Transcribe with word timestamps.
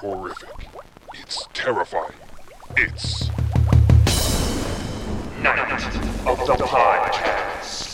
horrific. 0.00 0.48
It's 1.14 1.46
terrifying. 1.52 2.14
It's 2.74 3.28
Night 5.42 5.84
of 6.26 6.38
the 6.46 6.54
Podcast. 6.64 7.89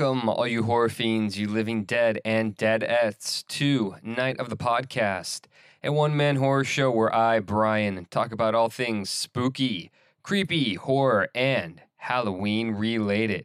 Welcome, 0.00 0.30
all 0.30 0.46
you 0.46 0.62
horror 0.62 0.88
fiends, 0.88 1.38
you 1.38 1.46
living 1.46 1.84
dead 1.84 2.22
and 2.24 2.56
deadettes, 2.56 3.46
to 3.48 3.96
Night 4.02 4.40
of 4.40 4.48
the 4.48 4.56
Podcast, 4.56 5.44
a 5.84 5.92
one 5.92 6.16
man 6.16 6.36
horror 6.36 6.64
show 6.64 6.90
where 6.90 7.14
I, 7.14 7.40
Brian, 7.40 8.06
talk 8.10 8.32
about 8.32 8.54
all 8.54 8.70
things 8.70 9.10
spooky, 9.10 9.90
creepy, 10.22 10.72
horror, 10.72 11.28
and 11.34 11.82
Halloween 11.96 12.70
related. 12.70 13.44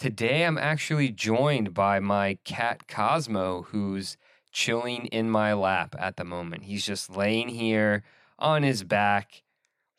Today 0.00 0.44
I'm 0.44 0.58
actually 0.58 1.10
joined 1.10 1.72
by 1.72 2.00
my 2.00 2.38
cat 2.42 2.88
Cosmo, 2.88 3.62
who's 3.68 4.16
chilling 4.50 5.06
in 5.06 5.30
my 5.30 5.52
lap 5.52 5.94
at 6.00 6.16
the 6.16 6.24
moment. 6.24 6.64
He's 6.64 6.84
just 6.84 7.16
laying 7.16 7.48
here 7.48 8.02
on 8.40 8.64
his 8.64 8.82
back, 8.82 9.44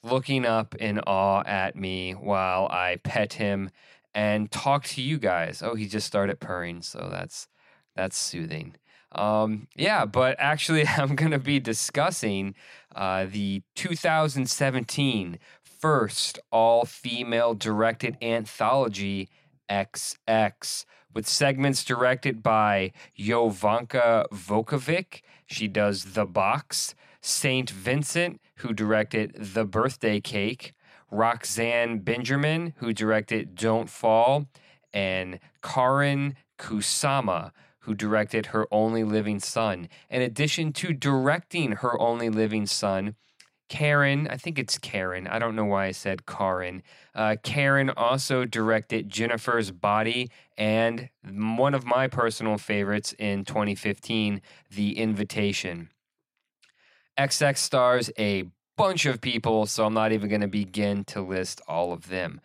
looking 0.03 0.45
up 0.45 0.75
in 0.75 0.99
awe 0.99 1.43
at 1.45 1.77
me 1.77 2.11
while 2.11 2.67
I 2.69 2.97
pet 3.05 3.33
him 3.33 3.69
and 4.17 4.49
talk 4.49 4.83
to 4.83 5.01
you 5.01 5.19
guys. 5.19 5.61
Oh, 5.61 5.75
he 5.75 5.87
just 5.87 6.07
started 6.07 6.39
purring, 6.39 6.81
so 6.81 7.07
that's 7.11 7.47
that's 7.95 8.17
soothing. 8.17 8.75
Um, 9.11 9.67
yeah, 9.75 10.05
but 10.05 10.35
actually, 10.39 10.87
I'm 10.97 11.15
going 11.15 11.31
to 11.31 11.39
be 11.39 11.59
discussing 11.59 12.55
uh, 12.95 13.27
the 13.29 13.61
2017 13.75 15.37
first 15.63 16.39
all 16.51 16.83
female 16.83 17.53
directed 17.53 18.17
anthology 18.19 19.29
XX 19.69 20.85
with 21.13 21.27
segments 21.27 21.85
directed 21.85 22.41
by 22.41 22.91
Jovanka 23.17 24.25
Vuckovic. 24.33 25.21
She 25.45 25.67
does 25.67 26.13
The 26.13 26.25
Box. 26.25 26.95
Saint 27.19 27.69
Vincent, 27.69 28.39
who 28.57 28.73
directed 28.73 29.35
The 29.35 29.65
Birthday 29.65 30.21
Cake. 30.21 30.73
Roxanne 31.11 31.99
Benjamin, 31.99 32.73
who 32.77 32.93
directed 32.93 33.55
Don't 33.55 33.89
Fall, 33.89 34.47
and 34.93 35.39
Karin 35.61 36.35
Kusama, 36.57 37.51
who 37.79 37.93
directed 37.93 38.47
Her 38.47 38.67
Only 38.71 39.03
Living 39.03 39.39
Son. 39.39 39.87
In 40.09 40.21
addition 40.21 40.73
to 40.73 40.93
directing 40.93 41.73
Her 41.73 41.99
Only 41.99 42.29
Living 42.29 42.65
Son, 42.65 43.15
Karen, 43.69 44.27
I 44.29 44.37
think 44.37 44.57
it's 44.57 44.77
Karen. 44.77 45.27
I 45.27 45.39
don't 45.39 45.55
know 45.55 45.65
why 45.65 45.87
I 45.87 45.91
said 45.91 46.25
Karin. 46.25 46.83
Uh, 47.13 47.35
Karen 47.43 47.89
also 47.89 48.45
directed 48.45 49.09
Jennifer's 49.09 49.71
Body 49.71 50.29
and 50.57 51.09
one 51.29 51.73
of 51.73 51.85
my 51.85 52.07
personal 52.07 52.57
favorites 52.57 53.13
in 53.19 53.43
2015, 53.43 54.41
The 54.73 54.97
Invitation. 54.97 55.89
XX 57.17 57.57
stars 57.57 58.11
a 58.17 58.45
bunch 58.77 59.05
of 59.05 59.19
people, 59.19 59.65
so 59.65 59.85
I'm 59.85 59.93
not 59.93 60.11
even 60.11 60.29
going 60.29 60.41
to 60.41 60.47
begin 60.47 61.03
to 61.05 61.21
list 61.21 61.61
all 61.67 61.91
of 61.91 62.07
them. 62.07 62.39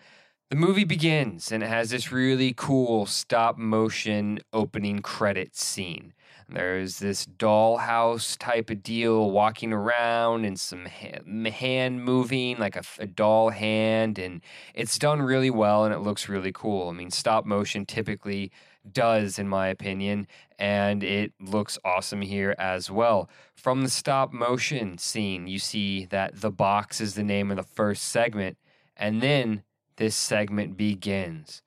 The 0.51 0.57
movie 0.57 0.85
begins 0.85 1.53
and 1.53 1.63
it 1.63 1.69
has 1.69 1.91
this 1.91 2.13
really 2.13 2.53
cool 2.55 3.07
stop 3.07 3.57
motion 3.57 4.41
opening 4.53 5.01
credit 5.01 5.57
scene. 5.57 6.13
There's 6.49 6.99
this 6.99 7.25
dollhouse 7.25 8.37
type 8.39 8.69
of 8.69 8.83
deal 8.83 9.31
walking 9.31 9.73
around 9.73 10.45
and 10.45 10.61
some 10.61 10.85
hand 10.85 12.05
moving, 12.05 12.59
like 12.59 12.77
a, 12.77 12.83
a 12.99 13.07
doll 13.07 13.49
hand, 13.49 14.19
and 14.19 14.43
it's 14.75 14.99
done 14.99 15.23
really 15.23 15.49
well 15.49 15.85
and 15.87 15.95
it 15.95 16.01
looks 16.01 16.29
really 16.29 16.53
cool. 16.53 16.91
I 16.91 16.93
mean, 16.93 17.11
stop 17.11 17.47
motion 17.47 17.87
typically 17.87 18.53
does, 18.91 19.39
in 19.39 19.49
my 19.49 19.69
opinion, 19.69 20.27
and 20.59 21.03
it 21.03 21.33
looks 21.41 21.79
awesome 21.85 22.23
here 22.23 22.55
as 22.59 22.91
well. 22.91 23.29
From 23.55 23.83
the 23.83 23.91
stop 23.91 24.33
motion 24.33 24.99
scene, 24.99 25.47
you 25.47 25.59
see 25.59 26.07
that 26.07 26.41
the 26.41 26.51
box 26.51 27.01
is 27.01 27.15
the 27.15 27.23
name 27.23 27.51
of 27.51 27.57
the 27.57 27.63
first 27.63 28.05
segment, 28.05 28.57
and 28.97 29.21
then 29.21 29.63
this 29.97 30.17
segment 30.17 30.77
begins. 30.77 31.63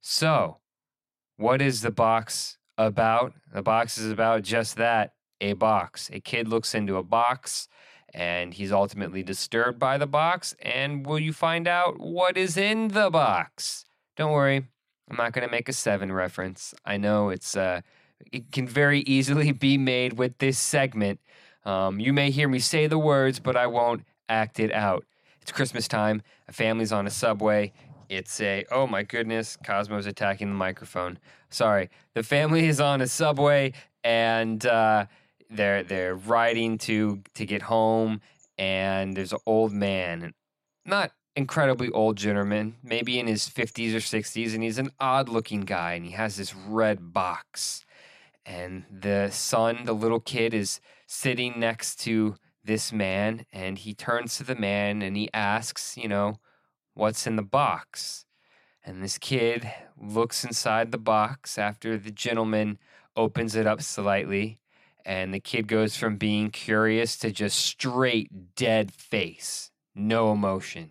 So, 0.00 0.58
what 1.36 1.60
is 1.60 1.82
the 1.82 1.90
box 1.90 2.58
about? 2.78 3.34
The 3.52 3.62
box 3.62 3.98
is 3.98 4.10
about 4.10 4.42
just 4.42 4.76
that 4.76 5.14
a 5.40 5.52
box. 5.54 6.10
A 6.12 6.20
kid 6.20 6.48
looks 6.48 6.74
into 6.74 6.96
a 6.96 7.02
box 7.02 7.68
and 8.14 8.54
he's 8.54 8.72
ultimately 8.72 9.22
disturbed 9.22 9.78
by 9.78 9.98
the 9.98 10.06
box. 10.06 10.54
And 10.60 11.04
will 11.04 11.18
you 11.18 11.32
find 11.32 11.68
out 11.68 12.00
what 12.00 12.36
is 12.38 12.56
in 12.56 12.88
the 12.88 13.10
box? 13.10 13.84
Don't 14.16 14.32
worry, 14.32 14.68
I'm 15.08 15.16
not 15.16 15.32
going 15.32 15.46
to 15.46 15.50
make 15.50 15.68
a 15.68 15.72
seven 15.72 16.12
reference. 16.12 16.74
I 16.84 16.96
know 16.96 17.30
it's 17.30 17.56
uh, 17.56 17.82
it 18.32 18.52
can 18.52 18.66
very 18.66 19.00
easily 19.00 19.52
be 19.66 19.78
made 19.78 20.14
with 20.14 20.38
this 20.38 20.58
segment. 20.58 21.20
Um, 21.64 21.98
you 21.98 22.12
may 22.12 22.30
hear 22.30 22.48
me 22.48 22.58
say 22.58 22.86
the 22.86 22.98
words, 22.98 23.40
but 23.40 23.56
I 23.56 23.66
won't 23.66 24.04
act 24.28 24.60
it 24.60 24.72
out. 24.72 25.04
It's 25.42 25.52
Christmas 25.52 25.88
time. 25.88 26.22
A 26.48 26.52
family's 26.52 26.92
on 26.92 27.06
a 27.06 27.10
subway. 27.10 27.72
It's 28.08 28.40
a 28.40 28.64
oh 28.70 28.86
my 28.86 29.02
goodness, 29.02 29.56
Cosmo's 29.64 30.06
attacking 30.06 30.48
the 30.48 30.54
microphone. 30.54 31.18
Sorry, 31.50 31.90
the 32.14 32.22
family 32.22 32.66
is 32.66 32.80
on 32.80 33.00
a 33.00 33.06
subway 33.06 33.72
and 34.06 34.64
uh, 34.64 35.06
they're 35.50 35.82
they're 35.82 36.14
riding 36.14 36.78
to 36.78 37.22
to 37.34 37.44
get 37.44 37.62
home, 37.62 38.20
and 38.56 39.16
there's 39.16 39.32
an 39.32 39.40
old 39.46 39.72
man, 39.72 40.32
not 40.84 41.10
incredibly 41.36 41.90
old 41.90 42.16
gentleman, 42.16 42.76
maybe 42.82 43.18
in 43.20 43.26
his 43.26 43.48
50s 43.48 43.94
or 43.94 43.98
60s, 43.98 44.54
and 44.54 44.62
he's 44.62 44.78
an 44.78 44.90
odd 44.98 45.28
looking 45.28 45.60
guy, 45.60 45.92
and 45.92 46.06
he 46.06 46.12
has 46.12 46.36
this 46.36 46.54
red 46.54 47.12
box. 47.12 47.84
And 48.46 48.84
the 48.90 49.28
son, 49.30 49.84
the 49.84 49.92
little 49.92 50.20
kid, 50.20 50.54
is 50.54 50.80
sitting 51.06 51.60
next 51.60 51.96
to 52.00 52.36
this 52.64 52.92
man, 52.92 53.44
and 53.52 53.78
he 53.78 53.94
turns 53.94 54.36
to 54.36 54.44
the 54.44 54.54
man 54.54 55.02
and 55.02 55.16
he 55.16 55.30
asks, 55.32 55.96
you 55.96 56.08
know, 56.08 56.40
what's 56.94 57.26
in 57.26 57.36
the 57.36 57.42
box? 57.42 58.24
And 58.84 59.02
this 59.02 59.18
kid 59.18 59.70
looks 59.96 60.44
inside 60.44 60.90
the 60.90 60.98
box 60.98 61.58
after 61.58 61.96
the 61.96 62.10
gentleman 62.10 62.78
opens 63.16 63.54
it 63.56 63.66
up 63.66 63.82
slightly. 63.82 64.60
And 65.04 65.32
the 65.32 65.40
kid 65.40 65.68
goes 65.68 65.96
from 65.96 66.16
being 66.16 66.50
curious 66.50 67.16
to 67.18 67.30
just 67.30 67.58
straight 67.58 68.54
dead 68.56 68.92
face, 68.92 69.70
no 69.94 70.32
emotion. 70.32 70.90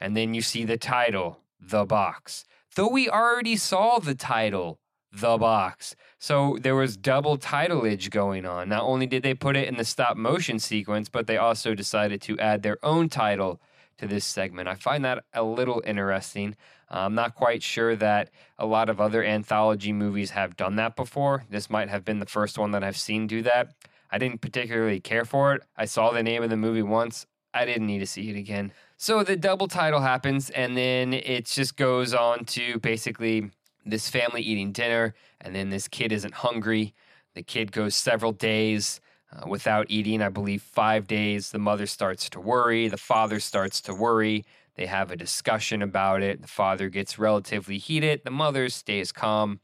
And 0.00 0.16
then 0.16 0.34
you 0.34 0.42
see 0.42 0.64
the 0.64 0.78
title, 0.78 1.40
The 1.60 1.84
Box. 1.84 2.44
Though 2.74 2.88
we 2.88 3.08
already 3.08 3.56
saw 3.56 3.98
the 3.98 4.14
title, 4.14 4.78
The 5.12 5.36
Box. 5.36 5.94
So 6.18 6.58
there 6.60 6.76
was 6.76 6.96
double 6.96 7.36
titleage 7.36 8.10
going 8.10 8.46
on. 8.46 8.68
Not 8.68 8.82
only 8.82 9.06
did 9.06 9.22
they 9.22 9.34
put 9.34 9.56
it 9.56 9.68
in 9.68 9.76
the 9.76 9.84
stop 9.84 10.16
motion 10.16 10.58
sequence, 10.58 11.08
but 11.08 11.26
they 11.26 11.36
also 11.36 11.74
decided 11.74 12.22
to 12.22 12.38
add 12.38 12.62
their 12.62 12.78
own 12.82 13.08
title 13.08 13.60
to 13.98 14.06
this 14.06 14.24
segment. 14.24 14.68
I 14.68 14.74
find 14.74 15.04
that 15.04 15.24
a 15.34 15.42
little 15.42 15.82
interesting. 15.84 16.56
I'm 16.88 17.14
not 17.14 17.34
quite 17.34 17.62
sure 17.62 17.94
that 17.96 18.30
a 18.58 18.66
lot 18.66 18.88
of 18.88 19.00
other 19.00 19.22
anthology 19.22 19.92
movies 19.92 20.30
have 20.30 20.56
done 20.56 20.76
that 20.76 20.96
before. 20.96 21.44
This 21.50 21.70
might 21.70 21.88
have 21.88 22.04
been 22.04 22.18
the 22.18 22.26
first 22.26 22.58
one 22.58 22.70
that 22.72 22.82
I've 22.82 22.96
seen 22.96 23.26
do 23.26 23.42
that. 23.42 23.74
I 24.10 24.18
didn't 24.18 24.40
particularly 24.40 25.00
care 25.00 25.24
for 25.24 25.54
it. 25.54 25.62
I 25.76 25.84
saw 25.84 26.10
the 26.10 26.22
name 26.22 26.42
of 26.42 26.50
the 26.50 26.56
movie 26.56 26.82
once. 26.82 27.26
I 27.54 27.64
didn't 27.64 27.86
need 27.86 28.00
to 28.00 28.06
see 28.06 28.30
it 28.30 28.36
again. 28.36 28.72
So 29.02 29.24
the 29.24 29.34
double 29.34 29.66
title 29.66 30.00
happens, 30.00 30.50
and 30.50 30.76
then 30.76 31.14
it 31.14 31.46
just 31.46 31.78
goes 31.78 32.12
on 32.12 32.44
to 32.44 32.78
basically 32.80 33.50
this 33.86 34.10
family 34.10 34.42
eating 34.42 34.72
dinner, 34.72 35.14
and 35.40 35.54
then 35.54 35.70
this 35.70 35.88
kid 35.88 36.12
isn't 36.12 36.34
hungry. 36.34 36.92
The 37.34 37.42
kid 37.42 37.72
goes 37.72 37.96
several 37.96 38.32
days 38.32 39.00
uh, 39.32 39.48
without 39.48 39.86
eating, 39.88 40.20
I 40.20 40.28
believe 40.28 40.60
five 40.60 41.06
days. 41.06 41.50
The 41.50 41.58
mother 41.58 41.86
starts 41.86 42.28
to 42.28 42.40
worry, 42.40 42.88
the 42.88 42.98
father 42.98 43.40
starts 43.40 43.80
to 43.82 43.94
worry. 43.94 44.44
They 44.74 44.84
have 44.84 45.10
a 45.10 45.16
discussion 45.16 45.80
about 45.80 46.22
it. 46.22 46.42
The 46.42 46.46
father 46.46 46.90
gets 46.90 47.18
relatively 47.18 47.78
heated, 47.78 48.20
the 48.22 48.30
mother 48.30 48.68
stays 48.68 49.12
calm. 49.12 49.60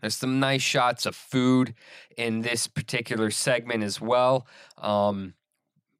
There's 0.00 0.16
some 0.16 0.40
nice 0.40 0.62
shots 0.62 1.06
of 1.06 1.14
food 1.14 1.74
in 2.16 2.40
this 2.40 2.66
particular 2.66 3.30
segment 3.30 3.84
as 3.84 4.00
well. 4.00 4.48
Um, 4.78 5.34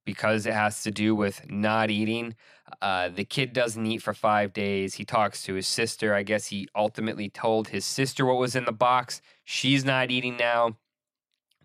because 0.04 0.46
it 0.46 0.54
has 0.54 0.82
to 0.82 0.90
do 0.90 1.14
with 1.14 1.50
not 1.50 1.90
eating. 1.90 2.34
Uh, 2.80 3.08
the 3.08 3.24
kid 3.24 3.52
doesn't 3.52 3.86
eat 3.86 4.02
for 4.02 4.14
five 4.14 4.52
days. 4.52 4.94
He 4.94 5.04
talks 5.04 5.42
to 5.44 5.54
his 5.54 5.66
sister. 5.66 6.14
I 6.14 6.22
guess 6.22 6.46
he 6.46 6.68
ultimately 6.74 7.28
told 7.28 7.68
his 7.68 7.84
sister 7.84 8.24
what 8.24 8.38
was 8.38 8.56
in 8.56 8.64
the 8.64 8.72
box. 8.72 9.20
She's 9.44 9.84
not 9.84 10.10
eating 10.10 10.36
now. 10.36 10.76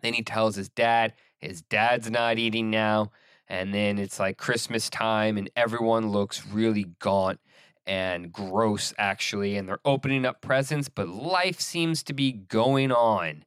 Then 0.02 0.14
he 0.14 0.24
tells 0.24 0.56
his 0.56 0.70
dad. 0.70 1.14
His 1.40 1.62
dad's 1.62 2.10
not 2.10 2.38
eating 2.38 2.70
now. 2.70 3.12
And 3.48 3.74
then 3.74 3.98
it's 3.98 4.20
like 4.20 4.38
Christmas 4.38 4.90
time, 4.90 5.38
and 5.38 5.50
everyone 5.56 6.10
looks 6.10 6.46
really 6.46 6.88
gaunt 7.00 7.40
and 7.86 8.32
gross, 8.32 8.94
actually. 8.98 9.56
And 9.56 9.70
they're 9.70 9.80
opening 9.86 10.26
up 10.26 10.42
presents, 10.42 10.90
but 10.90 11.08
life 11.08 11.62
seems 11.62 12.04
to 12.04 12.14
be 12.14 12.34
going 12.34 12.92
on. 12.92 13.46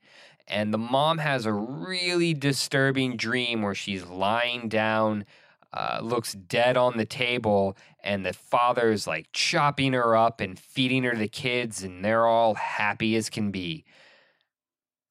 And 0.51 0.75
the 0.75 0.79
mom 0.79 1.19
has 1.19 1.47
a 1.47 1.53
really 1.53 2.35
disturbing 2.35 3.17
dream 3.17 3.63
where 3.63 3.75
she's 3.75 4.05
lying 4.05 4.69
down, 4.69 5.25
uh, 5.73 6.01
looks 6.03 6.33
dead 6.33 6.77
on 6.77 6.97
the 6.97 7.05
table, 7.05 7.77
and 8.03 8.27
the 8.27 8.33
father's 8.33 9.07
like 9.07 9.29
chopping 9.33 9.93
her 9.93 10.17
up 10.17 10.41
and 10.41 10.59
feeding 10.59 11.05
her 11.05 11.15
the 11.15 11.29
kids, 11.29 11.85
and 11.85 12.05
they're 12.05 12.27
all 12.27 12.55
happy 12.55 13.15
as 13.15 13.31
can 13.31 13.53
be. 13.53 13.85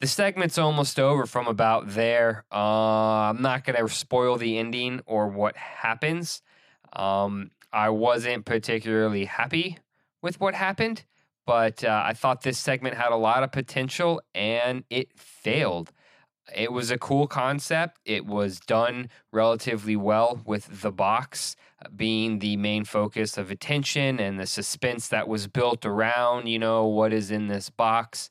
The 0.02 0.08
segment's 0.08 0.58
almost 0.58 1.00
over 1.00 1.26
from 1.26 1.48
about 1.48 1.90
there. 1.90 2.46
Uh, 2.52 3.30
I'm 3.30 3.42
not 3.42 3.64
going 3.64 3.82
to 3.82 3.94
spoil 3.94 4.38
the 4.38 4.58
ending 4.58 5.02
or 5.06 5.30
what 5.30 5.56
happens. 5.56 6.42
Um, 6.94 7.52
I 7.72 7.90
wasn't 7.90 8.46
particularly 8.46 9.26
happy 9.26 9.78
with 10.22 10.40
what 10.40 10.54
happened, 10.54 11.06
but 11.50 11.84
uh, 11.84 12.04
I 12.06 12.14
thought 12.14 12.44
this 12.44 12.60
segment 12.60 12.96
had 12.96 13.12
a 13.12 13.16
lot 13.16 13.42
of 13.42 13.52
potential 13.52 14.22
and 14.36 14.84
it 14.92 15.18
failed. 15.18 15.92
It 16.56 16.72
was 16.72 16.92
a 16.92 16.98
cool 17.00 17.26
concept. 17.26 17.98
It 18.06 18.28
was 18.28 18.60
done 18.60 19.10
relatively 19.32 19.96
well 19.96 20.44
with 20.46 20.84
the 20.84 20.92
box 20.92 21.56
being 21.96 22.38
the 22.38 22.56
main 22.56 22.86
focus 22.86 23.36
of 23.36 23.50
attention 23.50 24.20
and 24.20 24.40
the 24.40 24.46
suspense 24.46 25.08
that 25.08 25.28
was 25.28 25.48
built 25.48 25.88
around, 25.88 26.46
you 26.46 26.60
know, 26.60 26.86
what 26.86 27.12
is 27.12 27.32
in 27.32 27.48
this 27.48 27.72
box. 27.72 28.30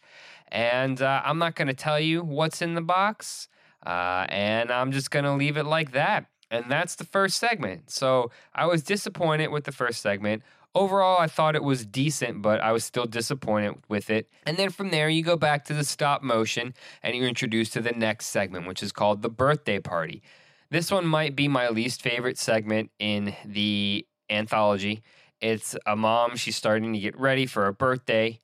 And 0.53 1.03
uh, 1.03 1.21
I'm 1.25 1.39
not 1.39 1.57
going 1.57 1.67
to 1.67 1.75
tell 1.75 1.99
you 1.99 2.23
what's 2.23 2.63
in 2.63 2.75
the 2.75 2.83
box. 2.83 3.49
Uh, 3.85 4.27
and 4.29 4.71
I'm 4.71 4.93
just 4.93 5.11
going 5.11 5.25
to 5.25 5.33
leave 5.33 5.57
it 5.57 5.67
like 5.67 5.91
that. 5.91 6.27
And 6.53 6.71
that's 6.71 6.95
the 6.95 7.05
first 7.05 7.39
segment. 7.39 7.91
So 7.91 8.31
I 8.55 8.67
was 8.67 8.85
disappointed 8.85 9.49
with 9.49 9.65
the 9.65 9.73
first 9.73 10.03
segment. 10.03 10.45
Overall, 10.79 11.19
I 11.19 11.27
thought 11.27 11.57
it 11.57 11.65
was 11.65 11.85
decent, 11.85 12.41
but 12.41 12.61
I 12.61 12.71
was 12.71 12.85
still 12.85 13.07
disappointed 13.07 13.75
with 13.89 14.11
it. 14.11 14.31
And 14.47 14.57
then 14.57 14.71
from 14.71 14.91
there, 14.91 15.09
you 15.09 15.25
go 15.25 15.37
back 15.37 15.65
to 15.65 15.75
the 15.75 15.83
stop 15.83 16.23
motion 16.23 16.73
and 17.03 17.17
you're 17.17 17.27
introduced 17.27 17.73
to 17.73 17.81
the 17.81 17.91
next 17.91 18.27
segment, 18.27 18.65
which 18.69 18.81
is 18.81 18.93
called 18.93 19.23
the 19.23 19.29
birthday 19.29 19.81
party. 19.81 20.23
This 20.71 20.93
one 20.93 21.05
might 21.05 21.35
be 21.35 21.49
my 21.49 21.69
least 21.69 22.01
favorite 22.01 22.39
segment 22.39 22.93
in 23.01 23.35
the 23.45 24.07
anthology. 24.31 25.03
It's 25.41 25.75
a 25.85 25.97
mom, 25.97 26.37
she's 26.37 26.55
starting 26.55 26.93
to 26.93 26.99
get 27.01 27.19
ready 27.19 27.47
for 27.47 27.67
a 27.67 27.73
birthday 27.73 28.39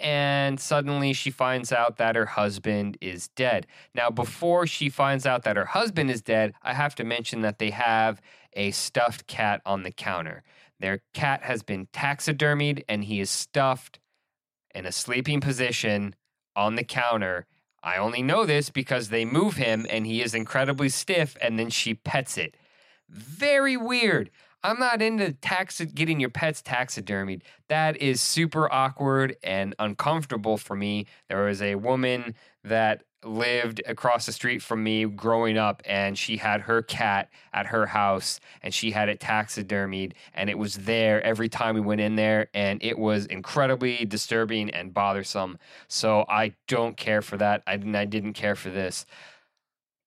and 0.00 0.58
suddenly 0.58 1.12
she 1.12 1.30
finds 1.30 1.72
out 1.72 1.96
that 1.98 2.16
her 2.16 2.26
husband 2.26 2.96
is 3.00 3.28
dead. 3.28 3.66
Now, 3.94 4.10
before 4.10 4.66
she 4.66 4.88
finds 4.88 5.26
out 5.26 5.42
that 5.44 5.56
her 5.56 5.66
husband 5.66 6.10
is 6.10 6.22
dead, 6.22 6.54
I 6.62 6.74
have 6.74 6.94
to 6.96 7.04
mention 7.04 7.42
that 7.42 7.58
they 7.58 7.70
have 7.70 8.20
a 8.54 8.70
stuffed 8.70 9.26
cat 9.26 9.60
on 9.64 9.82
the 9.82 9.92
counter. 9.92 10.42
Their 10.80 11.02
cat 11.14 11.42
has 11.42 11.62
been 11.62 11.86
taxidermied 11.92 12.82
and 12.88 13.04
he 13.04 13.20
is 13.20 13.30
stuffed 13.30 13.98
in 14.74 14.86
a 14.86 14.92
sleeping 14.92 15.40
position 15.40 16.14
on 16.56 16.74
the 16.74 16.84
counter. 16.84 17.46
I 17.82 17.96
only 17.96 18.22
know 18.22 18.44
this 18.44 18.70
because 18.70 19.08
they 19.08 19.24
move 19.24 19.54
him 19.54 19.86
and 19.88 20.06
he 20.06 20.22
is 20.22 20.34
incredibly 20.34 20.88
stiff 20.88 21.36
and 21.40 21.58
then 21.58 21.70
she 21.70 21.94
pets 21.94 22.38
it. 22.38 22.56
Very 23.08 23.76
weird. 23.76 24.30
I'm 24.64 24.78
not 24.78 25.02
into 25.02 25.32
tax 25.32 25.80
getting 25.80 26.20
your 26.20 26.30
pets 26.30 26.62
taxidermied. 26.62 27.42
That 27.68 27.96
is 27.96 28.20
super 28.20 28.72
awkward 28.72 29.36
and 29.42 29.74
uncomfortable 29.78 30.56
for 30.56 30.76
me. 30.76 31.06
There 31.28 31.44
was 31.44 31.60
a 31.60 31.74
woman 31.74 32.34
that 32.62 33.02
lived 33.24 33.80
across 33.86 34.26
the 34.26 34.32
street 34.32 34.62
from 34.62 34.82
me 34.82 35.04
growing 35.04 35.56
up 35.56 35.82
and 35.86 36.18
she 36.18 36.36
had 36.36 36.62
her 36.62 36.82
cat 36.82 37.30
at 37.52 37.66
her 37.66 37.86
house 37.86 38.40
and 38.62 38.74
she 38.74 38.90
had 38.90 39.08
it 39.08 39.20
taxidermied 39.20 40.12
and 40.34 40.50
it 40.50 40.58
was 40.58 40.74
there 40.74 41.22
every 41.22 41.48
time 41.48 41.74
we 41.74 41.80
went 41.80 42.00
in 42.00 42.16
there 42.16 42.48
and 42.52 42.82
it 42.82 42.98
was 42.98 43.26
incredibly 43.26 44.04
disturbing 44.04 44.70
and 44.70 44.92
bothersome 44.92 45.56
so 45.86 46.24
i 46.28 46.52
don't 46.66 46.96
care 46.96 47.22
for 47.22 47.36
that 47.36 47.62
i 47.66 47.76
didn't, 47.76 47.94
I 47.94 48.04
didn't 48.06 48.32
care 48.32 48.56
for 48.56 48.70
this 48.70 49.06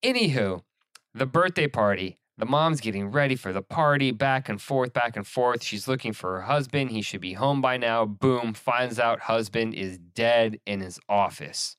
anywho 0.03 0.61
the 1.13 1.25
birthday 1.25 1.67
party 1.67 2.17
the 2.37 2.45
mom's 2.45 2.81
getting 2.81 3.11
ready 3.11 3.35
for 3.35 3.53
the 3.53 3.61
party, 3.61 4.11
back 4.11 4.49
and 4.49 4.61
forth, 4.61 4.93
back 4.93 5.15
and 5.15 5.25
forth. 5.25 5.63
She's 5.63 5.87
looking 5.87 6.11
for 6.11 6.35
her 6.35 6.41
husband. 6.41 6.91
He 6.91 7.01
should 7.01 7.21
be 7.21 7.33
home 7.33 7.61
by 7.61 7.77
now. 7.77 8.05
Boom, 8.05 8.53
finds 8.53 8.99
out 8.99 9.21
husband 9.21 9.73
is 9.73 9.97
dead 9.97 10.59
in 10.65 10.81
his 10.81 10.99
office. 11.07 11.77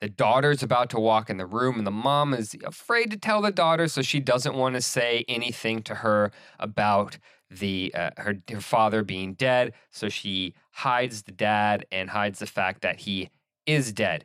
The 0.00 0.08
daughter's 0.08 0.62
about 0.62 0.88
to 0.90 1.00
walk 1.00 1.28
in 1.28 1.36
the 1.36 1.44
room, 1.44 1.76
and 1.76 1.86
the 1.86 1.90
mom 1.90 2.32
is 2.32 2.56
afraid 2.64 3.10
to 3.10 3.18
tell 3.18 3.42
the 3.42 3.50
daughter, 3.50 3.86
so 3.86 4.00
she 4.00 4.18
doesn't 4.18 4.54
want 4.54 4.74
to 4.76 4.80
say 4.80 5.26
anything 5.28 5.82
to 5.82 5.96
her 5.96 6.32
about 6.58 7.18
the 7.50 7.92
uh, 7.94 8.10
her, 8.16 8.36
her 8.50 8.60
father 8.60 9.02
being 9.02 9.34
dead. 9.34 9.74
So 9.90 10.08
she 10.08 10.54
hides 10.70 11.24
the 11.24 11.32
dad 11.32 11.84
and 11.92 12.08
hides 12.08 12.38
the 12.38 12.46
fact 12.46 12.80
that 12.80 13.00
he 13.00 13.28
is 13.66 13.92
dead. 13.92 14.24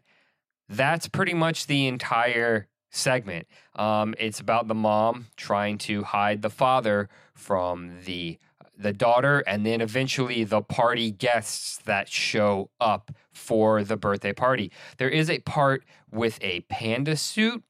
That's 0.70 1.10
pretty 1.10 1.34
much 1.34 1.68
the 1.68 1.88
entire 1.88 2.70
segment. 2.96 3.48
Um, 3.76 4.16
it's 4.18 4.40
about 4.40 4.68
the 4.68 4.76
mom 4.76 5.28
trying 5.36 5.78
to 5.80 6.04
hide 6.04 6.42
the 6.42 6.50
father 6.50 7.10
from 7.34 8.02
the 8.06 8.40
the 8.78 8.92
daughter, 8.92 9.40
and 9.48 9.66
then 9.66 9.80
eventually 9.80 10.44
the 10.44 10.62
party 10.62 11.10
guests 11.10 11.78
that 11.86 12.10
show 12.10 12.70
up 12.82 13.10
for 13.32 13.86
the 13.86 13.96
birthday 13.96 14.34
party. 14.34 14.70
There 14.98 15.10
is 15.10 15.30
a 15.30 15.40
part 15.40 15.86
with 16.12 16.38
a 16.42 16.60
panda 16.62 17.16
suit. 17.16 17.64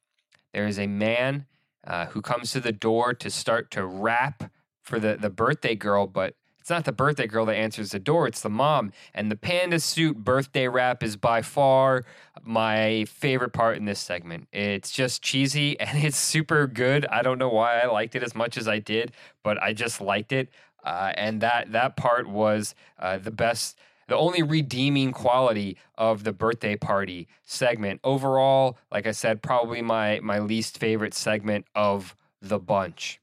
There 0.51 0.65
is 0.65 0.79
a 0.79 0.87
man 0.87 1.45
uh, 1.85 2.07
who 2.07 2.23
comes 2.23 2.51
to 2.53 2.59
the 2.59 2.71
door 2.71 3.13
to 3.13 3.29
start 3.29 3.69
to 3.71 3.85
rap 3.85 4.51
for 4.81 4.99
the, 4.99 5.15
the 5.15 5.29
birthday 5.29 5.75
girl, 5.75 6.07
but 6.07 6.33
it's 6.65 6.71
not 6.71 6.85
the 6.85 6.91
birthday 6.91 7.27
girl 7.27 7.45
that 7.45 7.57
answers 7.57 7.91
the 7.91 7.99
door, 7.99 8.25
it's 8.25 8.41
the 8.41 8.49
mom. 8.49 8.91
And 9.13 9.29
the 9.29 9.35
panda 9.35 9.79
suit 9.79 10.17
birthday 10.17 10.67
rap 10.67 11.03
is 11.03 11.15
by 11.15 11.43
far 11.43 12.05
my 12.41 13.05
favorite 13.05 13.53
part 13.53 13.77
in 13.77 13.85
this 13.85 13.99
segment. 13.99 14.47
It's 14.51 14.89
just 14.89 15.21
cheesy 15.21 15.79
and 15.79 16.03
it's 16.03 16.17
super 16.17 16.65
good. 16.65 17.05
I 17.05 17.21
don't 17.21 17.37
know 17.37 17.49
why 17.49 17.81
I 17.81 17.85
liked 17.85 18.15
it 18.15 18.23
as 18.23 18.33
much 18.33 18.57
as 18.57 18.67
I 18.67 18.79
did, 18.79 19.11
but 19.43 19.61
I 19.61 19.73
just 19.73 20.01
liked 20.01 20.31
it. 20.31 20.49
Uh, 20.83 21.13
and 21.15 21.39
that 21.41 21.71
that 21.71 21.97
part 21.97 22.27
was 22.27 22.73
uh, 22.97 23.19
the 23.19 23.29
best 23.29 23.77
the 24.07 24.17
only 24.17 24.41
redeeming 24.41 25.11
quality 25.11 25.77
of 25.99 26.23
the 26.23 26.33
birthday 26.33 26.75
party 26.75 27.27
segment 27.43 27.99
overall 28.03 28.77
like 28.91 29.07
i 29.07 29.11
said 29.11 29.41
probably 29.41 29.81
my 29.81 30.19
my 30.21 30.37
least 30.37 30.77
favorite 30.77 31.15
segment 31.15 31.65
of 31.73 32.15
the 32.39 32.59
bunch 32.59 33.19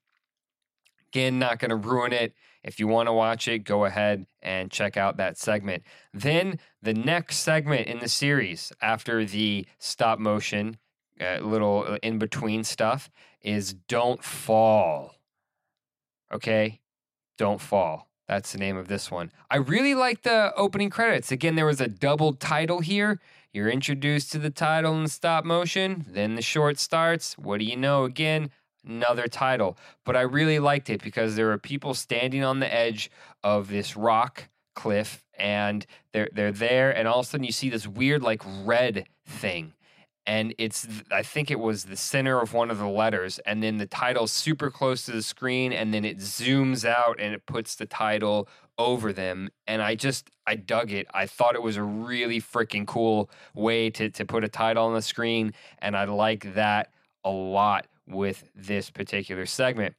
again 1.13 1.39
not 1.39 1.61
going 1.61 1.69
to 1.69 1.77
ruin 1.77 2.13
it 2.13 2.35
if 2.65 2.79
you 2.79 2.87
want 2.87 3.09
to 3.09 3.13
watch 3.13 3.49
it, 3.49 3.61
go 3.61 3.85
ahead 3.85 4.27
and 4.41 4.71
check 4.71 4.97
out 4.97 5.17
that 5.17 5.37
segment. 5.37 5.83
Then 6.15 6.59
the 6.81 6.95
next 6.95 7.39
segment 7.39 7.89
in 7.89 7.99
the 7.99 8.09
series 8.09 8.73
after 8.81 9.25
the 9.25 9.67
stop 9.79 10.19
motion, 10.19 10.79
uh, 11.21 11.39
little 11.39 11.85
uh, 11.89 11.99
in 12.03 12.19
between 12.19 12.65
stuff, 12.65 13.11
is 13.41 13.75
Don't 13.75 14.23
Fall. 14.23 15.17
Okay? 16.33 16.81
Don't 17.37 17.61
Fall. 17.61 18.09
That's 18.29 18.53
the 18.53 18.59
name 18.59 18.77
of 18.77 18.89
this 18.89 19.11
one. 19.11 19.33
I 19.51 19.57
really 19.57 19.95
like 19.95 20.23
the 20.23 20.53
opening 20.57 20.91
credits. 20.91 21.33
Again, 21.33 21.57
there 21.57 21.67
was 21.67 21.81
a 21.81 21.89
double 21.89 22.33
title 22.33 22.81
here. 22.81 23.21
You're 23.53 23.69
introduced 23.69 24.33
to 24.33 24.39
the 24.39 24.49
title 24.49 24.99
in 24.99 25.09
stop 25.09 25.45
motion, 25.45 26.07
then 26.09 26.37
the 26.37 26.43
short 26.43 26.79
starts. 26.79 27.37
What 27.37 27.59
do 27.59 27.67
you 27.67 27.77
know? 27.77 28.05
Again, 28.05 28.51
another 28.87 29.29
title. 29.29 29.77
But 30.05 30.17
I 30.17 30.23
really 30.23 30.59
liked 30.59 30.91
it 30.91 31.03
because 31.03 31.37
there 31.37 31.51
are 31.53 31.59
people 31.59 31.95
standing 31.95 32.45
on 32.45 32.61
the 32.61 32.73
edge 32.73 33.11
of 33.43 33.69
this 33.69 33.97
rock 33.97 34.49
cliff 34.75 35.25
and 35.39 35.87
they're 36.13 36.29
they're 36.33 36.53
there 36.53 36.91
and 36.97 37.07
all 37.07 37.21
of 37.21 37.27
a 37.27 37.29
sudden 37.29 37.45
you 37.45 37.53
see 37.53 37.69
this 37.69 37.87
weird 37.87 38.23
like 38.23 38.43
red 38.65 39.07
thing. 39.27 39.73
And 40.25 40.55
it's 40.57 40.87
i 41.11 41.23
think 41.23 41.51
it 41.51 41.59
was 41.59 41.85
the 41.85 41.97
center 41.97 42.41
of 42.41 42.53
one 42.53 42.71
of 42.71 42.79
the 42.79 42.87
letters 42.87 43.41
and 43.41 43.63
then 43.63 43.79
the 43.79 43.87
title 43.87 44.27
super 44.27 44.71
close 44.71 45.05
to 45.07 45.13
the 45.13 45.23
screen 45.23 45.73
and 45.73 45.93
then 45.93 46.05
it 46.05 46.19
zooms 46.19 46.85
out 46.85 47.17
and 47.19 47.35
it 47.35 47.45
puts 47.47 47.75
the 47.75 47.87
title 47.87 48.49
over 48.79 49.13
them. 49.13 49.51
And 49.67 49.83
i 49.83 49.95
just 49.95 50.31
i 50.47 50.55
dug 50.55 50.93
it. 50.93 51.07
I 51.13 51.27
thought 51.27 51.55
it 51.55 51.63
was 51.63 51.77
a 51.77 51.83
really 51.83 52.41
freaking 52.41 52.87
cool 52.87 53.31
way 53.55 53.91
to, 53.91 54.11
to 54.11 54.25
put 54.25 54.45
a 54.45 54.49
title 54.49 54.87
on 54.87 54.95
the 54.95 55.03
screen 55.03 55.55
and 55.81 55.97
i 55.97 56.05
like 56.05 56.55
that 56.55 56.93
a 57.25 57.31
lot 57.31 57.87
with 58.07 58.45
this 58.55 58.91
particular 58.91 59.47
segment. 59.47 59.95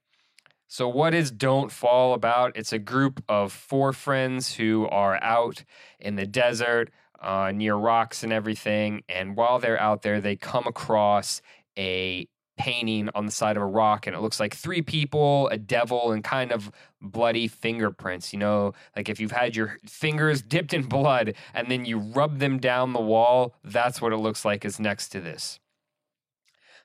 So, 0.67 0.87
what 0.87 1.13
is 1.13 1.29
Don't 1.29 1.71
Fall 1.71 2.13
about? 2.13 2.57
It's 2.57 2.73
a 2.73 2.79
group 2.79 3.23
of 3.29 3.51
four 3.51 3.93
friends 3.93 4.55
who 4.55 4.87
are 4.87 5.21
out 5.21 5.63
in 5.99 6.15
the 6.15 6.25
desert 6.25 6.89
uh, 7.21 7.51
near 7.53 7.75
rocks 7.75 8.23
and 8.23 8.33
everything. 8.33 9.03
And 9.07 9.37
while 9.37 9.59
they're 9.59 9.79
out 9.79 10.01
there, 10.01 10.19
they 10.19 10.35
come 10.35 10.67
across 10.67 11.41
a 11.77 12.27
painting 12.57 13.09
on 13.15 13.25
the 13.25 13.31
side 13.31 13.57
of 13.57 13.63
a 13.63 13.67
rock 13.67 14.05
and 14.05 14.15
it 14.15 14.19
looks 14.21 14.39
like 14.39 14.53
three 14.53 14.81
people, 14.81 15.47
a 15.49 15.57
devil, 15.57 16.11
and 16.11 16.23
kind 16.23 16.51
of 16.51 16.71
bloody 17.01 17.47
fingerprints. 17.47 18.31
You 18.31 18.39
know, 18.39 18.73
like 18.95 19.09
if 19.09 19.19
you've 19.19 19.31
had 19.31 19.55
your 19.55 19.79
fingers 19.85 20.41
dipped 20.41 20.73
in 20.73 20.83
blood 20.83 21.33
and 21.53 21.69
then 21.69 21.85
you 21.85 21.97
rub 21.97 22.39
them 22.39 22.59
down 22.59 22.93
the 22.93 23.01
wall, 23.01 23.55
that's 23.63 24.01
what 24.01 24.13
it 24.13 24.17
looks 24.17 24.45
like 24.45 24.65
is 24.65 24.79
next 24.79 25.09
to 25.09 25.19
this. 25.19 25.59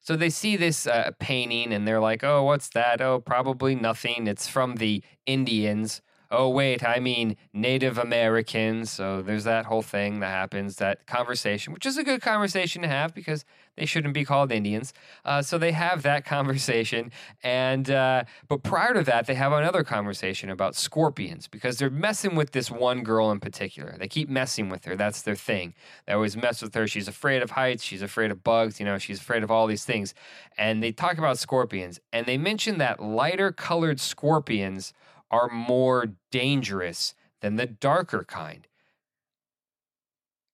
So 0.01 0.17
they 0.17 0.31
see 0.31 0.57
this 0.57 0.87
uh, 0.87 1.11
painting 1.19 1.73
and 1.73 1.87
they're 1.87 2.01
like, 2.01 2.25
oh, 2.25 2.43
what's 2.43 2.71
that? 2.71 3.01
Oh, 3.01 3.21
probably 3.21 3.75
nothing. 3.75 4.27
It's 4.27 4.49
from 4.49 4.77
the 4.77 5.03
Indians 5.27 6.01
oh, 6.31 6.49
wait, 6.49 6.85
I 6.85 6.99
mean 6.99 7.37
Native 7.53 7.99
Americans. 7.99 8.91
So 8.91 9.23
there's 9.23 9.45
that 9.45 9.67
whole 9.67 9.83
thing 9.83 10.21
that 10.21 10.29
happens, 10.29 10.77
that 10.77 11.07
conversation, 11.07 11.73
which 11.73 11.87
is 11.87 11.97
a 11.97 12.05
good 12.05 12.21
conversation 12.21 12.83
to 12.83 12.89
have 12.89 13.15
because 13.15 13.45
they 13.77 13.87
shouldn't 13.87 14.13
be 14.13 14.25
called 14.25 14.53
Indians. 14.53 14.93
Uh, 15.25 15.41
so 15.41 15.57
they 15.57 15.73
have 15.73 16.03
that 16.03 16.25
conversation. 16.27 17.13
And, 17.43 17.91
uh, 17.91 18.25
but 18.49 18.63
prior 18.63 18.93
to 18.93 19.03
that, 19.05 19.27
they 19.27 19.35
have 19.35 19.53
another 19.53 19.85
conversation 19.85 20.51
about 20.51 20.75
scorpions 20.75 21.49
because 21.49 21.79
they're 21.79 21.91
messing 21.91 22.35
with 22.35 22.51
this 22.51 22.71
one 22.71 23.03
girl 23.03 23.31
in 23.31 23.41
particular. 23.41 23.97
They 23.99 24.09
keep 24.09 24.29
messing 24.29 24.69
with 24.69 24.85
her. 24.85 24.97
That's 24.97 25.23
their 25.23 25.37
thing. 25.37 25.75
They 26.07 26.13
always 26.13 26.37
mess 26.37 26.61
with 26.61 26.75
her. 26.75 26.87
She's 26.87 27.09
afraid 27.09 27.43
of 27.43 27.53
heights. 27.53 27.83
She's 27.83 28.03
afraid 28.03 28.31
of 28.31 28.45
bugs. 28.45 28.79
You 28.81 28.87
know, 28.87 28.99
she's 28.99 29.21
afraid 29.21 29.43
of 29.43 29.51
all 29.51 29.67
these 29.67 29.85
things. 29.85 30.13
And 30.59 30.83
they 30.83 30.93
talk 30.93 31.17
about 31.17 31.39
scorpions. 31.39 32.01
And 32.13 32.27
they 32.27 32.37
mention 32.37 32.79
that 32.79 33.01
lighter 33.03 33.53
colored 33.53 34.01
scorpions 34.01 34.93
are 35.31 35.49
more 35.49 36.15
dangerous 36.31 37.15
than 37.41 37.57
the 37.57 37.67
darker 37.67 38.25
kind. 38.25 38.67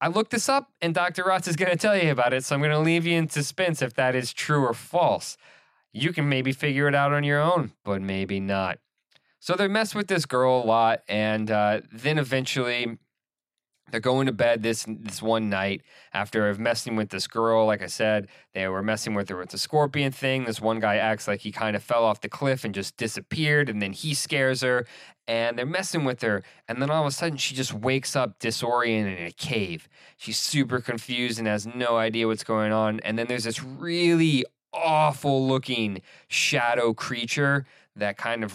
I 0.01 0.09
looked 0.09 0.33
this 0.33 0.49
up, 0.49 0.71
and 0.83 0.95
Dr. 0.95 1.25
Ross 1.25 1.49
is 1.49 1.57
going 1.57 1.71
to 1.71 1.79
tell 1.79 1.97
you 1.97 2.11
about 2.11 2.35
it, 2.35 2.45
so 2.45 2.55
I'm 2.55 2.61
going 2.61 2.73
to 2.73 2.79
leave 2.79 3.07
you 3.07 3.17
in 3.17 3.29
suspense 3.29 3.81
if 3.81 3.95
that 3.95 4.15
is 4.15 4.33
true 4.33 4.63
or 4.63 4.75
false. 4.75 5.37
You 5.93 6.13
can 6.13 6.29
maybe 6.29 6.53
figure 6.53 6.89
it 6.89 6.95
out 6.95 7.13
on 7.13 7.25
your 7.25 7.41
own, 7.41 7.73
but 7.85 8.03
maybe 8.03 8.41
not. 8.41 8.81
So 9.41 9.55
they 9.55 9.69
mess 9.69 9.95
with 9.95 10.09
this 10.09 10.27
girl 10.27 10.63
a 10.63 10.67
lot, 10.67 11.03
and 11.09 11.51
uh, 11.51 11.81
then 11.93 12.19
eventually 12.19 12.99
they're 13.91 14.01
going 14.01 14.27
to 14.27 14.33
bed 14.33 14.63
this 14.63 14.87
this 14.89 15.23
one 15.23 15.51
night 15.51 15.83
after 16.13 16.53
messing 16.55 16.97
with 16.97 17.11
this 17.11 17.27
girl. 17.27 17.67
Like 17.67 17.83
I 17.83 17.87
said, 17.87 18.29
they 18.53 18.67
were 18.69 18.83
messing 18.83 19.15
with 19.15 19.29
her 19.29 19.37
with 19.37 19.51
the 19.51 19.59
scorpion 19.59 20.11
thing. 20.13 20.45
This 20.45 20.61
one 20.61 20.81
guy 20.81 20.97
acts 20.97 21.29
like 21.29 21.41
he 21.41 21.53
kind 21.53 21.77
of 21.77 21.83
fell 21.83 22.05
off 22.05 22.21
the 22.21 22.29
cliff 22.29 22.65
and 22.65 22.75
just 22.75 22.97
disappeared, 22.97 23.69
and 23.69 23.81
then 23.83 23.93
he 23.93 24.15
scares 24.15 24.63
her, 24.63 24.87
and 25.27 25.59
they're 25.59 25.67
messing 25.67 26.05
with 26.05 26.23
her, 26.23 26.43
and 26.69 26.81
then 26.81 26.91
all 26.91 27.03
of 27.03 27.07
a 27.07 27.11
sudden 27.11 27.37
she 27.37 27.55
just 27.55 27.73
wakes 27.73 28.17
up 28.17 28.39
disoriented 28.39 29.19
in 29.19 29.27
a 29.27 29.33
cave. 29.33 29.89
She's 30.17 30.39
super 30.39 30.81
confused 30.81 31.39
and 31.39 31.49
has 31.49 31.67
no 31.67 31.97
idea 31.97 32.27
what's 32.27 32.45
going 32.45 32.73
on. 32.73 33.01
And 33.01 33.19
then 33.19 33.27
there's 33.27 33.45
this 33.45 33.63
really 33.63 34.45
awful 34.73 35.47
looking 35.47 36.03
shadow 36.29 36.93
creature 36.93 37.65
that 37.97 38.17
kind 38.17 38.43
of 38.43 38.55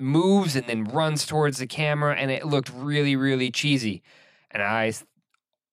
moves 0.00 0.56
and 0.56 0.66
then 0.66 0.84
runs 0.84 1.26
towards 1.26 1.58
the 1.58 1.66
camera, 1.66 2.14
and 2.14 2.30
it 2.30 2.46
looked 2.46 2.70
really, 2.74 3.16
really 3.16 3.50
cheesy. 3.50 4.02
And 4.50 4.62
I, 4.62 4.92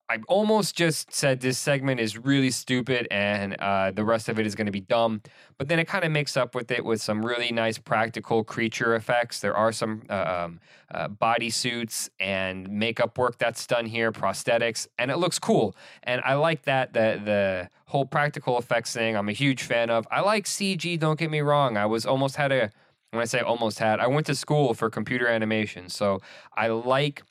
I 0.08 0.20
almost 0.28 0.76
just 0.76 1.14
said 1.14 1.40
this 1.40 1.58
segment 1.58 2.00
is 2.00 2.18
really 2.18 2.52
stupid, 2.52 3.08
and 3.10 3.56
uh, 3.60 3.92
the 3.92 4.04
rest 4.04 4.30
of 4.30 4.40
it 4.40 4.46
is 4.46 4.54
going 4.54 4.68
to 4.68 4.72
be 4.72 4.82
dumb. 4.82 5.22
But 5.58 5.68
then 5.68 5.80
it 5.80 5.88
kind 5.88 6.04
of 6.04 6.12
makes 6.12 6.38
up 6.38 6.54
with 6.54 6.70
it 6.72 6.86
with 6.86 7.02
some 7.02 7.26
really 7.26 7.52
nice 7.52 7.78
practical 7.80 8.44
creature 8.44 8.94
effects. 8.96 9.40
There 9.40 9.56
are 9.56 9.72
some 9.72 10.04
uh, 10.10 10.44
um, 10.46 10.60
uh, 10.94 11.08
body 11.08 11.50
suits 11.50 12.10
and 12.20 12.70
makeup 12.70 13.18
work 13.18 13.38
that's 13.40 13.66
done 13.66 13.86
here, 13.88 14.12
prosthetics, 14.12 14.88
and 15.00 15.10
it 15.10 15.18
looks 15.18 15.40
cool. 15.40 15.76
And 16.04 16.22
I 16.24 16.36
like 16.36 16.64
that 16.64 16.94
the 16.94 17.20
the 17.24 17.70
whole 17.88 18.06
practical 18.06 18.60
effects 18.60 18.94
thing. 18.94 19.16
I'm 19.16 19.30
a 19.30 19.34
huge 19.34 19.64
fan 19.64 19.90
of. 19.90 20.08
I 20.12 20.22
like 20.22 20.46
CG. 20.46 21.00
Don't 21.00 21.18
get 21.18 21.32
me 21.32 21.42
wrong. 21.42 21.78
I 21.78 21.86
was 21.88 22.06
almost 22.06 22.36
had 22.36 22.52
a 22.52 22.72
when 23.16 23.24
I 23.24 23.26
say 23.26 23.40
almost 23.40 23.80
had, 23.80 24.00
I 24.00 24.08
went 24.08 24.26
to 24.28 24.36
school 24.36 24.74
for 24.74 24.90
computer 24.90 25.28
animation. 25.28 25.90
So 25.90 26.22
I 26.56 26.68
like 26.68 27.24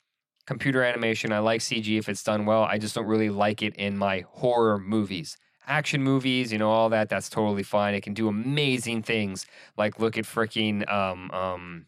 computer 0.45 0.83
animation. 0.83 1.31
I 1.31 1.39
like 1.39 1.61
CG 1.61 1.97
if 1.97 2.09
it's 2.09 2.23
done 2.23 2.45
well. 2.45 2.63
I 2.63 2.77
just 2.77 2.95
don't 2.95 3.07
really 3.07 3.29
like 3.29 3.61
it 3.61 3.75
in 3.75 3.97
my 3.97 4.25
horror 4.29 4.77
movies. 4.79 5.37
Action 5.67 6.03
movies, 6.03 6.51
you 6.51 6.59
know, 6.59 6.69
all 6.69 6.89
that, 6.89 7.09
that's 7.09 7.29
totally 7.29 7.63
fine. 7.63 7.95
It 7.95 8.01
can 8.01 8.13
do 8.13 8.27
amazing 8.27 9.01
things. 9.01 9.47
Like 9.77 9.99
look 9.99 10.17
at 10.17 10.25
freaking 10.25 10.89
um, 10.91 11.31
um, 11.31 11.85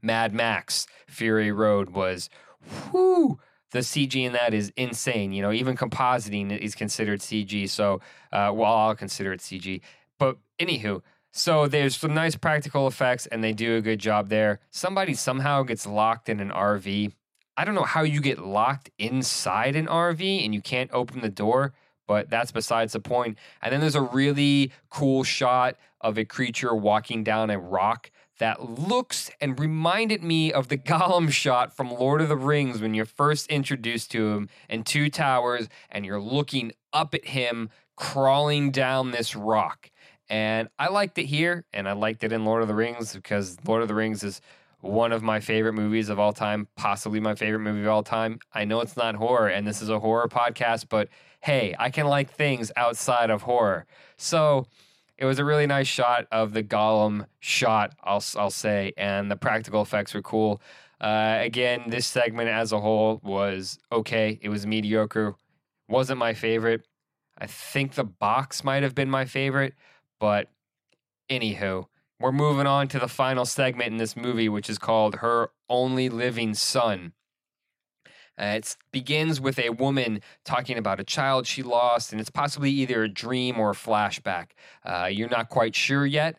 Mad 0.00 0.32
Max 0.32 0.86
Fury 1.06 1.52
Road 1.52 1.90
was 1.90 2.30
whoo 2.92 3.38
the 3.72 3.80
CG 3.80 4.14
in 4.24 4.32
that 4.32 4.54
is 4.54 4.72
insane. 4.76 5.32
You 5.32 5.42
know, 5.42 5.52
even 5.52 5.76
compositing 5.76 6.56
is 6.56 6.74
considered 6.74 7.20
CG. 7.20 7.68
So, 7.68 8.00
uh, 8.32 8.50
well, 8.54 8.72
I'll 8.72 8.94
consider 8.94 9.32
it 9.32 9.40
CG. 9.40 9.80
But 10.18 10.38
anywho, 10.58 11.02
so 11.36 11.68
there's 11.68 11.98
some 11.98 12.14
nice 12.14 12.34
practical 12.34 12.86
effects, 12.86 13.26
and 13.26 13.44
they 13.44 13.52
do 13.52 13.76
a 13.76 13.82
good 13.82 13.98
job 13.98 14.30
there. 14.30 14.58
Somebody 14.70 15.12
somehow 15.12 15.64
gets 15.64 15.86
locked 15.86 16.30
in 16.30 16.40
an 16.40 16.50
RV. 16.50 17.12
I 17.58 17.64
don't 17.64 17.74
know 17.74 17.84
how 17.84 18.04
you 18.04 18.22
get 18.22 18.38
locked 18.38 18.90
inside 18.98 19.76
an 19.76 19.86
RV 19.86 20.44
and 20.44 20.54
you 20.54 20.62
can't 20.62 20.90
open 20.92 21.20
the 21.20 21.28
door, 21.28 21.74
but 22.06 22.30
that's 22.30 22.52
besides 22.52 22.94
the 22.94 23.00
point. 23.00 23.36
And 23.60 23.70
then 23.70 23.80
there's 23.80 23.94
a 23.94 24.00
really 24.00 24.72
cool 24.88 25.24
shot 25.24 25.76
of 26.00 26.16
a 26.16 26.24
creature 26.24 26.74
walking 26.74 27.22
down 27.22 27.50
a 27.50 27.58
rock 27.58 28.10
that 28.38 28.78
looks 28.78 29.30
and 29.38 29.60
reminded 29.60 30.22
me 30.22 30.52
of 30.52 30.68
the 30.68 30.78
Gollum 30.78 31.30
shot 31.30 31.76
from 31.76 31.90
Lord 31.90 32.22
of 32.22 32.30
the 32.30 32.36
Rings 32.36 32.80
when 32.80 32.94
you're 32.94 33.04
first 33.04 33.46
introduced 33.48 34.10
to 34.12 34.28
him 34.28 34.48
in 34.70 34.84
Two 34.84 35.10
Towers 35.10 35.68
and 35.90 36.06
you're 36.06 36.20
looking 36.20 36.72
up 36.94 37.14
at 37.14 37.26
him 37.26 37.68
crawling 37.94 38.70
down 38.70 39.10
this 39.10 39.36
rock. 39.36 39.90
And 40.28 40.68
I 40.78 40.88
liked 40.88 41.18
it 41.18 41.26
here, 41.26 41.64
and 41.72 41.88
I 41.88 41.92
liked 41.92 42.24
it 42.24 42.32
in 42.32 42.44
Lord 42.44 42.62
of 42.62 42.68
the 42.68 42.74
Rings 42.74 43.14
because 43.14 43.56
Lord 43.66 43.82
of 43.82 43.88
the 43.88 43.94
Rings 43.94 44.22
is 44.22 44.40
one 44.80 45.12
of 45.12 45.22
my 45.22 45.40
favorite 45.40 45.72
movies 45.72 46.08
of 46.08 46.18
all 46.18 46.32
time, 46.32 46.68
possibly 46.76 47.20
my 47.20 47.34
favorite 47.34 47.60
movie 47.60 47.82
of 47.82 47.88
all 47.88 48.02
time. 48.02 48.38
I 48.52 48.64
know 48.64 48.80
it's 48.80 48.96
not 48.96 49.14
horror, 49.14 49.48
and 49.48 49.66
this 49.66 49.82
is 49.82 49.88
a 49.88 50.00
horror 50.00 50.28
podcast, 50.28 50.86
but 50.88 51.08
hey, 51.40 51.74
I 51.78 51.90
can 51.90 52.06
like 52.06 52.30
things 52.30 52.72
outside 52.76 53.30
of 53.30 53.42
horror. 53.42 53.86
So 54.16 54.66
it 55.16 55.24
was 55.24 55.38
a 55.38 55.44
really 55.44 55.66
nice 55.66 55.86
shot 55.86 56.26
of 56.30 56.52
the 56.52 56.62
Gollum 56.62 57.26
shot, 57.40 57.94
I'll, 58.02 58.22
I'll 58.36 58.50
say, 58.50 58.92
and 58.96 59.30
the 59.30 59.36
practical 59.36 59.82
effects 59.82 60.12
were 60.12 60.22
cool. 60.22 60.60
Uh, 61.00 61.38
again, 61.40 61.84
this 61.88 62.06
segment 62.06 62.48
as 62.48 62.72
a 62.72 62.80
whole 62.80 63.20
was 63.22 63.78
okay. 63.92 64.38
It 64.42 64.48
was 64.48 64.66
mediocre. 64.66 65.34
Wasn't 65.88 66.18
my 66.18 66.34
favorite. 66.34 66.86
I 67.38 67.46
think 67.46 67.94
the 67.94 68.04
box 68.04 68.64
might 68.64 68.82
have 68.82 68.94
been 68.94 69.10
my 69.10 69.26
favorite, 69.26 69.74
but 70.18 70.48
anywho, 71.30 71.86
we're 72.18 72.32
moving 72.32 72.66
on 72.66 72.88
to 72.88 72.98
the 72.98 73.08
final 73.08 73.44
segment 73.44 73.92
in 73.92 73.96
this 73.98 74.16
movie, 74.16 74.48
which 74.48 74.70
is 74.70 74.78
called 74.78 75.16
Her 75.16 75.50
Only 75.68 76.08
Living 76.08 76.54
Son. 76.54 77.12
Uh, 78.38 78.54
it 78.56 78.76
begins 78.92 79.40
with 79.40 79.58
a 79.58 79.70
woman 79.70 80.20
talking 80.44 80.76
about 80.76 81.00
a 81.00 81.04
child 81.04 81.46
she 81.46 81.62
lost, 81.62 82.12
and 82.12 82.20
it's 82.20 82.30
possibly 82.30 82.70
either 82.70 83.02
a 83.02 83.08
dream 83.08 83.58
or 83.58 83.70
a 83.70 83.74
flashback. 83.74 84.48
Uh, 84.84 85.08
you're 85.10 85.28
not 85.28 85.48
quite 85.48 85.74
sure 85.74 86.04
yet, 86.04 86.38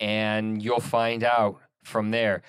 and 0.00 0.62
you'll 0.62 0.80
find 0.80 1.22
out 1.22 1.60
from 1.84 2.10
there. 2.10 2.42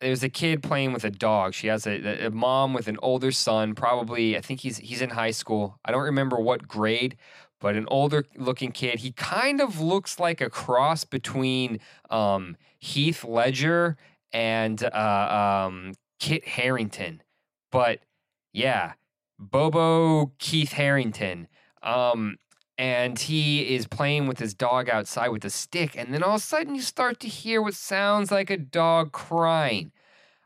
There's 0.00 0.22
a 0.22 0.28
kid 0.28 0.62
playing 0.62 0.92
with 0.92 1.04
a 1.04 1.10
dog. 1.10 1.54
She 1.54 1.66
has 1.68 1.86
a, 1.86 2.26
a 2.26 2.30
mom 2.30 2.74
with 2.74 2.88
an 2.88 2.98
older 3.02 3.32
son, 3.32 3.74
probably, 3.74 4.36
I 4.36 4.40
think 4.40 4.60
he's, 4.60 4.78
he's 4.78 5.02
in 5.02 5.10
high 5.10 5.30
school. 5.30 5.78
I 5.84 5.90
don't 5.90 6.02
remember 6.02 6.38
what 6.38 6.68
grade, 6.68 7.16
but 7.64 7.76
an 7.76 7.86
older 7.88 8.26
looking 8.36 8.72
kid. 8.72 8.98
He 8.98 9.12
kind 9.12 9.58
of 9.58 9.80
looks 9.80 10.20
like 10.20 10.42
a 10.42 10.50
cross 10.50 11.04
between 11.04 11.80
um, 12.10 12.58
Heath 12.78 13.24
Ledger 13.24 13.96
and 14.34 14.84
uh, 14.84 15.64
um, 15.66 15.94
Kit 16.20 16.46
Harington. 16.46 17.22
But 17.72 18.00
yeah, 18.52 18.92
Bobo 19.38 20.32
Keith 20.38 20.72
Harington. 20.72 21.48
Um, 21.82 22.36
and 22.76 23.18
he 23.18 23.74
is 23.74 23.86
playing 23.86 24.26
with 24.26 24.40
his 24.40 24.52
dog 24.52 24.90
outside 24.90 25.28
with 25.28 25.46
a 25.46 25.50
stick. 25.50 25.96
And 25.96 26.12
then 26.12 26.22
all 26.22 26.34
of 26.34 26.42
a 26.42 26.44
sudden, 26.44 26.74
you 26.74 26.82
start 26.82 27.18
to 27.20 27.28
hear 27.28 27.62
what 27.62 27.72
sounds 27.72 28.30
like 28.30 28.50
a 28.50 28.58
dog 28.58 29.12
crying. 29.12 29.90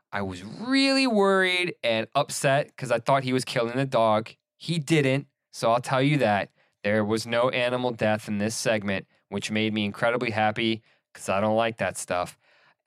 I 0.09 0.21
was 0.21 0.41
really 0.41 1.05
worried 1.05 1.73
and 1.83 2.07
upset 2.15 2.67
because 2.67 2.93
I 2.93 2.99
thought 2.99 3.25
he 3.25 3.33
was 3.33 3.43
killing 3.43 3.75
the 3.75 3.85
dog. 3.85 4.29
He 4.55 4.79
didn't. 4.79 5.27
So 5.51 5.69
I'll 5.69 5.81
tell 5.81 6.01
you 6.01 6.19
that. 6.19 6.51
There 6.83 7.03
was 7.03 7.27
no 7.27 7.49
animal 7.49 7.91
death 7.91 8.27
in 8.27 8.37
this 8.37 8.55
segment, 8.55 9.05
which 9.29 9.51
made 9.51 9.73
me 9.73 9.85
incredibly 9.85 10.31
happy 10.31 10.81
because 11.13 11.29
I 11.29 11.41
don't 11.41 11.55
like 11.55 11.77
that 11.77 11.97
stuff. 11.97 12.37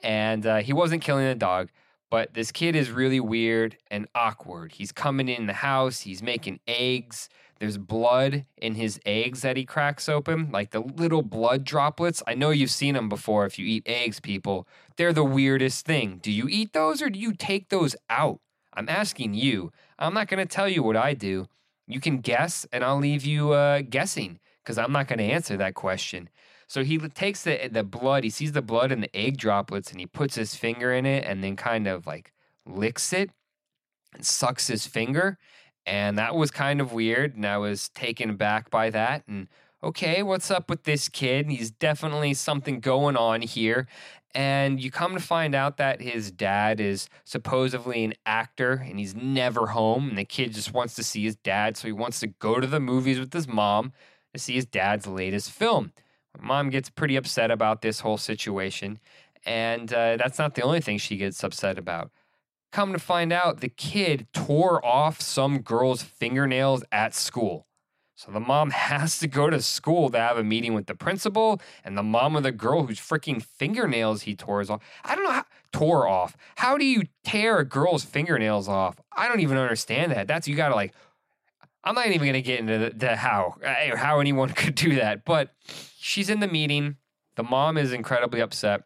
And 0.02 0.46
uh, 0.46 0.58
he 0.58 0.72
wasn't 0.72 1.02
killing 1.02 1.26
the 1.26 1.34
dog, 1.34 1.68
but 2.10 2.34
this 2.34 2.52
kid 2.52 2.74
is 2.74 2.90
really 2.90 3.20
weird 3.20 3.76
and 3.90 4.08
awkward. 4.14 4.72
He's 4.72 4.92
coming 4.92 5.28
in 5.28 5.46
the 5.46 5.52
house, 5.52 6.00
he's 6.00 6.22
making 6.22 6.60
eggs. 6.66 7.28
There's 7.58 7.78
blood 7.78 8.44
in 8.56 8.74
his 8.74 8.98
eggs 9.06 9.42
that 9.42 9.56
he 9.56 9.64
cracks 9.64 10.08
open, 10.08 10.50
like 10.50 10.72
the 10.72 10.80
little 10.80 11.22
blood 11.22 11.62
droplets. 11.62 12.20
I 12.26 12.34
know 12.34 12.50
you've 12.50 12.72
seen 12.72 12.94
them 12.94 13.08
before 13.08 13.46
if 13.46 13.56
you 13.56 13.64
eat 13.64 13.84
eggs, 13.86 14.18
people. 14.18 14.66
They're 14.96 15.12
the 15.12 15.22
weirdest 15.22 15.86
thing. 15.86 16.18
Do 16.20 16.32
you 16.32 16.48
eat 16.48 16.72
those 16.72 17.00
or 17.00 17.08
do 17.08 17.20
you 17.20 17.32
take 17.32 17.68
those 17.68 17.94
out? 18.10 18.40
I'm 18.74 18.88
asking 18.88 19.34
you. 19.34 19.70
I'm 19.96 20.12
not 20.12 20.26
going 20.26 20.44
to 20.44 20.52
tell 20.52 20.68
you 20.68 20.82
what 20.82 20.96
I 20.96 21.14
do. 21.14 21.46
You 21.86 22.00
can 22.00 22.18
guess, 22.18 22.66
and 22.72 22.84
I'll 22.84 22.98
leave 22.98 23.24
you 23.24 23.52
uh, 23.52 23.82
guessing 23.82 24.38
because 24.62 24.78
I'm 24.78 24.92
not 24.92 25.08
going 25.08 25.18
to 25.18 25.24
answer 25.24 25.56
that 25.56 25.74
question. 25.74 26.28
So 26.68 26.84
he 26.84 26.98
takes 26.98 27.42
the 27.42 27.68
the 27.70 27.84
blood, 27.84 28.24
he 28.24 28.30
sees 28.30 28.52
the 28.52 28.62
blood 28.62 28.92
and 28.92 29.02
the 29.02 29.14
egg 29.14 29.36
droplets, 29.36 29.90
and 29.90 30.00
he 30.00 30.06
puts 30.06 30.36
his 30.36 30.54
finger 30.54 30.92
in 30.92 31.04
it, 31.04 31.24
and 31.24 31.42
then 31.44 31.56
kind 31.56 31.86
of 31.86 32.06
like 32.06 32.32
licks 32.64 33.12
it 33.12 33.30
and 34.14 34.24
sucks 34.24 34.68
his 34.68 34.86
finger. 34.86 35.38
And 35.84 36.16
that 36.18 36.34
was 36.34 36.50
kind 36.50 36.80
of 36.80 36.92
weird, 36.92 37.34
and 37.36 37.44
I 37.44 37.58
was 37.58 37.88
taken 37.90 38.36
back 38.36 38.70
by 38.70 38.88
that. 38.90 39.24
And 39.26 39.48
okay, 39.82 40.22
what's 40.22 40.50
up 40.50 40.70
with 40.70 40.84
this 40.84 41.08
kid? 41.08 41.50
He's 41.50 41.70
definitely 41.70 42.34
something 42.34 42.80
going 42.80 43.16
on 43.16 43.42
here. 43.42 43.88
And 44.34 44.82
you 44.82 44.90
come 44.90 45.12
to 45.14 45.20
find 45.20 45.54
out 45.54 45.76
that 45.76 46.00
his 46.00 46.30
dad 46.30 46.80
is 46.80 47.08
supposedly 47.24 48.04
an 48.04 48.14
actor 48.24 48.84
and 48.86 48.98
he's 48.98 49.14
never 49.14 49.68
home. 49.68 50.08
And 50.08 50.18
the 50.18 50.24
kid 50.24 50.54
just 50.54 50.72
wants 50.72 50.94
to 50.94 51.02
see 51.02 51.24
his 51.24 51.36
dad. 51.36 51.76
So 51.76 51.88
he 51.88 51.92
wants 51.92 52.20
to 52.20 52.28
go 52.28 52.58
to 52.58 52.66
the 52.66 52.80
movies 52.80 53.18
with 53.18 53.32
his 53.32 53.46
mom 53.46 53.92
to 54.32 54.40
see 54.40 54.54
his 54.54 54.64
dad's 54.64 55.06
latest 55.06 55.50
film. 55.50 55.92
Mom 56.40 56.70
gets 56.70 56.88
pretty 56.88 57.16
upset 57.16 57.50
about 57.50 57.82
this 57.82 58.00
whole 58.00 58.16
situation. 58.16 58.98
And 59.44 59.92
uh, 59.92 60.16
that's 60.16 60.38
not 60.38 60.54
the 60.54 60.62
only 60.62 60.80
thing 60.80 60.98
she 60.98 61.16
gets 61.16 61.44
upset 61.44 61.78
about. 61.78 62.10
Come 62.70 62.94
to 62.94 62.98
find 62.98 63.34
out, 63.34 63.60
the 63.60 63.68
kid 63.68 64.26
tore 64.32 64.84
off 64.84 65.20
some 65.20 65.60
girl's 65.60 66.02
fingernails 66.02 66.82
at 66.90 67.14
school. 67.14 67.66
So 68.24 68.30
the 68.30 68.40
mom 68.40 68.70
has 68.70 69.18
to 69.18 69.26
go 69.26 69.50
to 69.50 69.60
school 69.60 70.10
to 70.10 70.18
have 70.18 70.38
a 70.38 70.44
meeting 70.44 70.74
with 70.74 70.86
the 70.86 70.94
principal 70.94 71.60
and 71.84 71.98
the 71.98 72.02
mom 72.02 72.36
of 72.36 72.44
the 72.44 72.52
girl 72.52 72.86
whose 72.86 73.00
freaking 73.00 73.42
fingernails 73.42 74.22
he 74.22 74.36
tore 74.36 74.60
off. 74.60 74.80
I 75.04 75.14
don't 75.14 75.24
know 75.24 75.32
how 75.32 75.44
tore 75.72 76.06
off. 76.06 76.36
How 76.56 76.78
do 76.78 76.84
you 76.84 77.02
tear 77.24 77.58
a 77.58 77.64
girl's 77.64 78.04
fingernails 78.04 78.68
off? 78.68 78.96
I 79.16 79.26
don't 79.26 79.40
even 79.40 79.56
understand 79.56 80.12
that. 80.12 80.28
That's 80.28 80.46
you 80.46 80.54
gotta 80.54 80.74
like. 80.74 80.94
I'm 81.84 81.96
not 81.96 82.06
even 82.06 82.28
gonna 82.28 82.42
get 82.42 82.60
into 82.60 82.78
the, 82.78 82.90
the 82.90 83.16
how 83.16 83.56
uh, 83.64 83.96
how 83.96 84.20
anyone 84.20 84.48
could 84.54 84.76
do 84.76 84.96
that. 84.96 85.24
But 85.24 85.54
she's 85.98 86.30
in 86.30 86.38
the 86.38 86.46
meeting. 86.46 86.96
The 87.34 87.42
mom 87.42 87.76
is 87.76 87.92
incredibly 87.92 88.40
upset. 88.40 88.82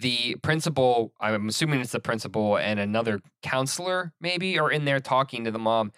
The 0.00 0.34
principal, 0.42 1.14
I'm 1.20 1.48
assuming 1.48 1.80
it's 1.80 1.92
the 1.92 2.00
principal 2.00 2.58
and 2.58 2.80
another 2.80 3.20
counselor, 3.42 4.12
maybe, 4.20 4.58
are 4.58 4.70
in 4.70 4.84
there 4.84 4.98
talking 4.98 5.44
to 5.44 5.52
the 5.52 5.58
mom 5.58 5.92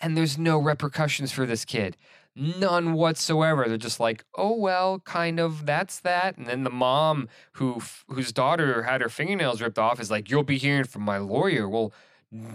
and 0.00 0.16
there's 0.16 0.38
no 0.38 0.58
repercussions 0.58 1.32
for 1.32 1.46
this 1.46 1.64
kid. 1.64 1.96
None 2.34 2.92
whatsoever. 2.92 3.64
They're 3.66 3.78
just 3.78 3.98
like, 3.98 4.24
oh 4.36 4.54
well, 4.54 5.00
kind 5.00 5.40
of. 5.40 5.64
That's 5.64 6.00
that. 6.00 6.36
And 6.36 6.46
then 6.46 6.64
the 6.64 6.70
mom, 6.70 7.28
who 7.52 7.80
whose 8.08 8.30
daughter 8.30 8.82
had 8.82 9.00
her 9.00 9.08
fingernails 9.08 9.62
ripped 9.62 9.78
off, 9.78 9.98
is 10.00 10.10
like, 10.10 10.30
"You'll 10.30 10.42
be 10.42 10.58
hearing 10.58 10.84
from 10.84 11.02
my 11.02 11.16
lawyer." 11.16 11.66
Well, 11.66 11.94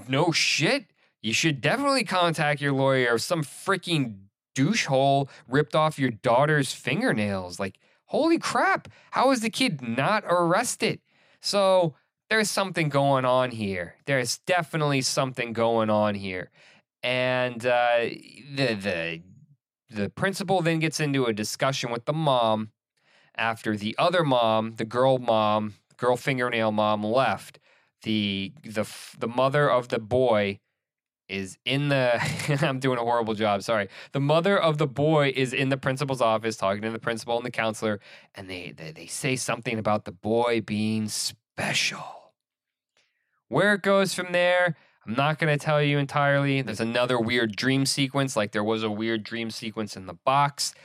no 0.07 0.31
shit. 0.31 0.85
You 1.23 1.33
should 1.33 1.61
definitely 1.61 2.03
contact 2.03 2.61
your 2.61 2.73
lawyer. 2.73 3.15
If 3.15 3.21
some 3.21 3.43
freaking 3.43 4.17
douchehole 4.55 5.29
ripped 5.47 5.75
off 5.75 5.97
your 5.97 6.11
daughter's 6.11 6.73
fingernails, 6.73 7.59
like, 7.59 7.79
holy 8.05 8.37
crap! 8.37 8.87
How 9.11 9.31
is 9.31 9.41
the 9.41 9.49
kid 9.49 9.81
not 9.81 10.23
arrested? 10.27 10.99
So 11.41 11.95
there's 12.29 12.51
something 12.51 12.89
going 12.89 13.25
on 13.25 13.49
here. 13.49 13.95
There's 14.05 14.37
definitely 14.39 15.01
something 15.01 15.53
going 15.53 15.89
on 15.89 16.13
here 16.13 16.51
and 17.03 17.65
uh, 17.65 17.99
the 18.53 18.75
the 18.75 19.21
the 19.89 20.09
principal 20.09 20.61
then 20.61 20.79
gets 20.79 20.99
into 20.99 21.25
a 21.25 21.33
discussion 21.33 21.91
with 21.91 22.05
the 22.05 22.13
mom 22.13 22.71
after 23.35 23.75
the 23.75 23.95
other 23.97 24.23
mom, 24.23 24.75
the 24.75 24.85
girl 24.85 25.17
mom, 25.17 25.75
girl 25.97 26.15
fingernail 26.15 26.71
mom 26.71 27.03
left. 27.03 27.59
The 28.03 28.53
the 28.63 28.87
the 29.19 29.27
mother 29.27 29.69
of 29.69 29.89
the 29.89 29.99
boy 29.99 30.59
is 31.27 31.57
in 31.65 31.89
the 31.89 32.19
I'm 32.61 32.79
doing 32.79 32.97
a 32.97 33.01
horrible 33.01 33.33
job, 33.33 33.63
sorry. 33.63 33.89
The 34.11 34.19
mother 34.19 34.57
of 34.57 34.77
the 34.77 34.87
boy 34.87 35.33
is 35.35 35.53
in 35.53 35.69
the 35.69 35.77
principal's 35.77 36.21
office 36.21 36.57
talking 36.57 36.81
to 36.81 36.89
the 36.89 36.99
principal 36.99 37.37
and 37.37 37.45
the 37.45 37.51
counselor 37.51 37.99
and 38.35 38.49
they 38.49 38.73
they, 38.75 38.91
they 38.91 39.07
say 39.07 39.35
something 39.35 39.77
about 39.77 40.05
the 40.05 40.11
boy 40.11 40.61
being 40.61 41.07
special. 41.07 42.33
Where 43.47 43.73
it 43.73 43.81
goes 43.81 44.13
from 44.13 44.31
there, 44.31 44.77
I'm 45.05 45.15
not 45.15 45.39
going 45.39 45.57
to 45.57 45.63
tell 45.63 45.81
you 45.81 45.97
entirely. 45.97 46.61
There's 46.61 46.79
another 46.79 47.19
weird 47.19 47.55
dream 47.55 47.85
sequence, 47.85 48.35
like 48.35 48.51
there 48.51 48.63
was 48.63 48.83
a 48.83 48.91
weird 48.91 49.23
dream 49.23 49.49
sequence 49.49 49.95
in 49.97 50.05
the 50.05 50.13
box, 50.13 50.75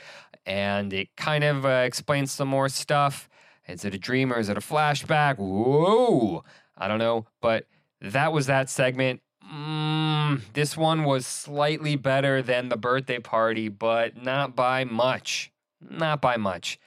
and 0.45 0.91
it 0.91 1.15
kind 1.15 1.43
of 1.43 1.65
uh, 1.65 1.83
explains 1.85 2.31
some 2.31 2.47
more 2.47 2.69
stuff. 2.69 3.29
Is 3.67 3.85
it 3.85 3.93
a 3.93 3.99
dream 3.99 4.33
or 4.33 4.39
is 4.39 4.49
it 4.49 4.57
a 4.57 4.61
flashback? 4.61 5.37
Whoa! 5.37 6.43
I 6.77 6.87
don't 6.87 6.99
know, 6.99 7.27
but 7.41 7.65
that 8.01 8.33
was 8.33 8.47
that 8.47 8.69
segment. 8.69 9.21
Mm, 9.53 10.41
this 10.53 10.75
one 10.75 11.03
was 11.03 11.27
slightly 11.27 11.95
better 11.95 12.41
than 12.41 12.69
the 12.69 12.77
birthday 12.77 13.19
party, 13.19 13.69
but 13.69 14.21
not 14.21 14.55
by 14.55 14.83
much. 14.83 15.51
Not 15.79 16.21
by 16.21 16.37
much. 16.37 16.79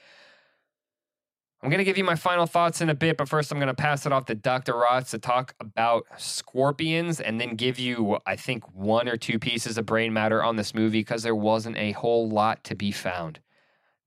I'm 1.63 1.69
going 1.69 1.77
to 1.77 1.83
give 1.83 1.97
you 1.97 2.03
my 2.03 2.15
final 2.15 2.47
thoughts 2.47 2.81
in 2.81 2.89
a 2.89 2.95
bit, 2.95 3.17
but 3.17 3.29
first 3.29 3.51
I'm 3.51 3.59
going 3.59 3.67
to 3.67 3.75
pass 3.75 4.07
it 4.07 4.11
off 4.11 4.25
to 4.25 4.35
Dr. 4.35 4.73
Ross 4.73 5.11
to 5.11 5.19
talk 5.19 5.53
about 5.59 6.07
scorpions 6.17 7.21
and 7.21 7.39
then 7.39 7.55
give 7.55 7.77
you, 7.77 8.17
I 8.25 8.35
think, 8.35 8.63
one 8.73 9.07
or 9.07 9.15
two 9.15 9.37
pieces 9.37 9.77
of 9.77 9.85
brain 9.85 10.11
matter 10.11 10.43
on 10.43 10.55
this 10.55 10.73
movie 10.73 11.01
because 11.01 11.21
there 11.21 11.35
wasn't 11.35 11.77
a 11.77 11.91
whole 11.91 12.27
lot 12.27 12.63
to 12.63 12.75
be 12.75 12.91
found. 12.91 13.41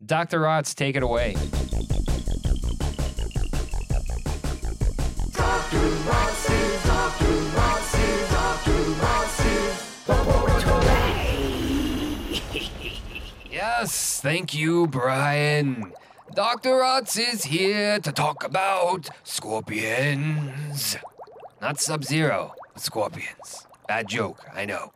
Dr. 0.04 0.40
Rotz, 0.40 0.74
take 0.74 0.96
it 0.96 1.04
away. 1.04 1.36
yes, 13.48 14.20
thank 14.20 14.54
you, 14.54 14.88
Brian. 14.88 15.92
Dr. 16.34 16.82
Otz 16.82 17.16
is 17.16 17.44
here 17.44 18.00
to 18.00 18.10
talk 18.10 18.42
about 18.42 19.08
scorpions. 19.22 20.96
Not 21.62 21.78
Sub 21.78 22.02
Zero, 22.02 22.56
but 22.72 22.82
scorpions. 22.82 23.68
Bad 23.86 24.08
joke, 24.08 24.44
I 24.52 24.64
know. 24.64 24.92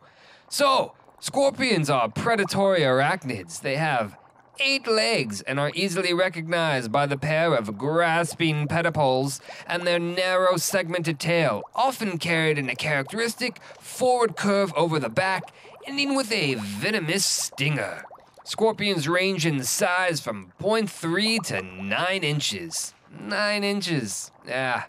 So, 0.49 0.95
scorpions 1.21 1.89
are 1.89 2.09
predatory 2.09 2.81
arachnids. 2.81 3.61
They 3.61 3.77
have 3.77 4.17
eight 4.59 4.85
legs 4.85 5.39
and 5.43 5.61
are 5.61 5.71
easily 5.73 6.13
recognized 6.13 6.91
by 6.91 7.05
the 7.05 7.17
pair 7.17 7.55
of 7.55 7.77
grasping 7.77 8.67
pedipalps 8.67 9.39
and 9.65 9.87
their 9.87 9.99
narrow 9.99 10.57
segmented 10.57 11.21
tail, 11.21 11.63
often 11.73 12.17
carried 12.17 12.57
in 12.57 12.69
a 12.69 12.75
characteristic 12.75 13.61
forward 13.79 14.35
curve 14.35 14.73
over 14.75 14.99
the 14.99 15.07
back, 15.07 15.53
ending 15.87 16.17
with 16.17 16.33
a 16.33 16.55
venomous 16.55 17.23
stinger. 17.25 18.03
Scorpions 18.49 19.07
range 19.07 19.45
in 19.45 19.63
size 19.63 20.19
from 20.19 20.53
0.3 20.59 21.39
to 21.43 21.61
9 21.61 22.23
inches. 22.23 22.95
9 23.11 23.63
inches. 23.63 24.31
Yeah, 24.43 24.85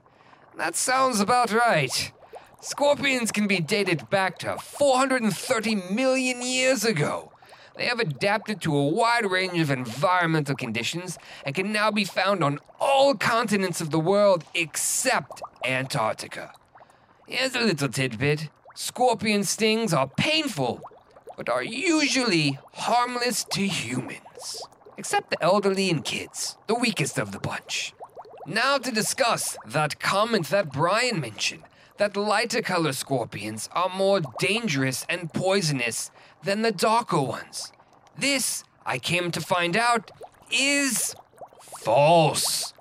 that 0.57 0.75
sounds 0.75 1.21
about 1.21 1.53
right. 1.53 2.11
Scorpions 2.63 3.31
can 3.31 3.47
be 3.47 3.61
dated 3.61 4.09
back 4.09 4.39
to 4.39 4.57
430 4.57 5.75
million 5.93 6.41
years 6.41 6.87
ago. 6.87 7.33
They 7.77 7.85
have 7.85 8.01
adapted 8.01 8.63
to 8.63 8.75
a 8.75 8.89
wide 8.89 9.31
range 9.31 9.61
of 9.61 9.71
environmental 9.71 10.55
conditions 10.55 11.19
and 11.45 11.55
can 11.55 11.71
now 11.71 11.91
be 11.91 12.05
found 12.05 12.43
on 12.43 12.61
all 12.81 13.15
continents 13.15 13.83
of 13.83 13.91
the 13.91 14.01
world 14.01 14.43
except 14.55 15.43
Antarctica. 15.67 16.55
Here's 17.29 17.55
a 17.55 17.61
little 17.61 17.91
tidbit 17.91 18.49
scorpion 18.75 19.45
stings 19.45 19.93
are 19.93 20.09
painful 20.09 20.81
but 21.41 21.49
are 21.49 21.63
usually 21.63 22.59
harmless 22.75 23.45
to 23.45 23.67
humans, 23.67 24.61
except 24.99 25.31
the 25.31 25.43
elderly 25.43 25.89
and 25.89 26.05
kids, 26.05 26.59
the 26.67 26.75
weakest 26.75 27.19
of 27.19 27.33
the 27.33 27.39
bunch. 27.39 27.95
Now 28.47 28.77
to 28.77 28.91
discuss 28.91 29.57
that 29.67 29.99
comment 29.99 30.51
that 30.51 30.71
Brian 30.71 31.19
mentioned 31.19 31.63
that 31.97 32.15
lighter 32.15 32.61
color 32.61 32.93
scorpions 32.93 33.71
are 33.73 33.89
more 33.89 34.21
dangerous 34.39 35.07
and 35.09 35.33
poisonous 35.33 36.11
than 36.45 36.61
the 36.61 36.73
darker 36.73 37.23
ones. 37.23 37.73
This, 38.19 38.63
I 38.85 38.99
came 38.99 39.31
to 39.31 39.41
find 39.41 39.79
out, 39.79 40.11
is 40.53 41.15
false. 41.79 42.75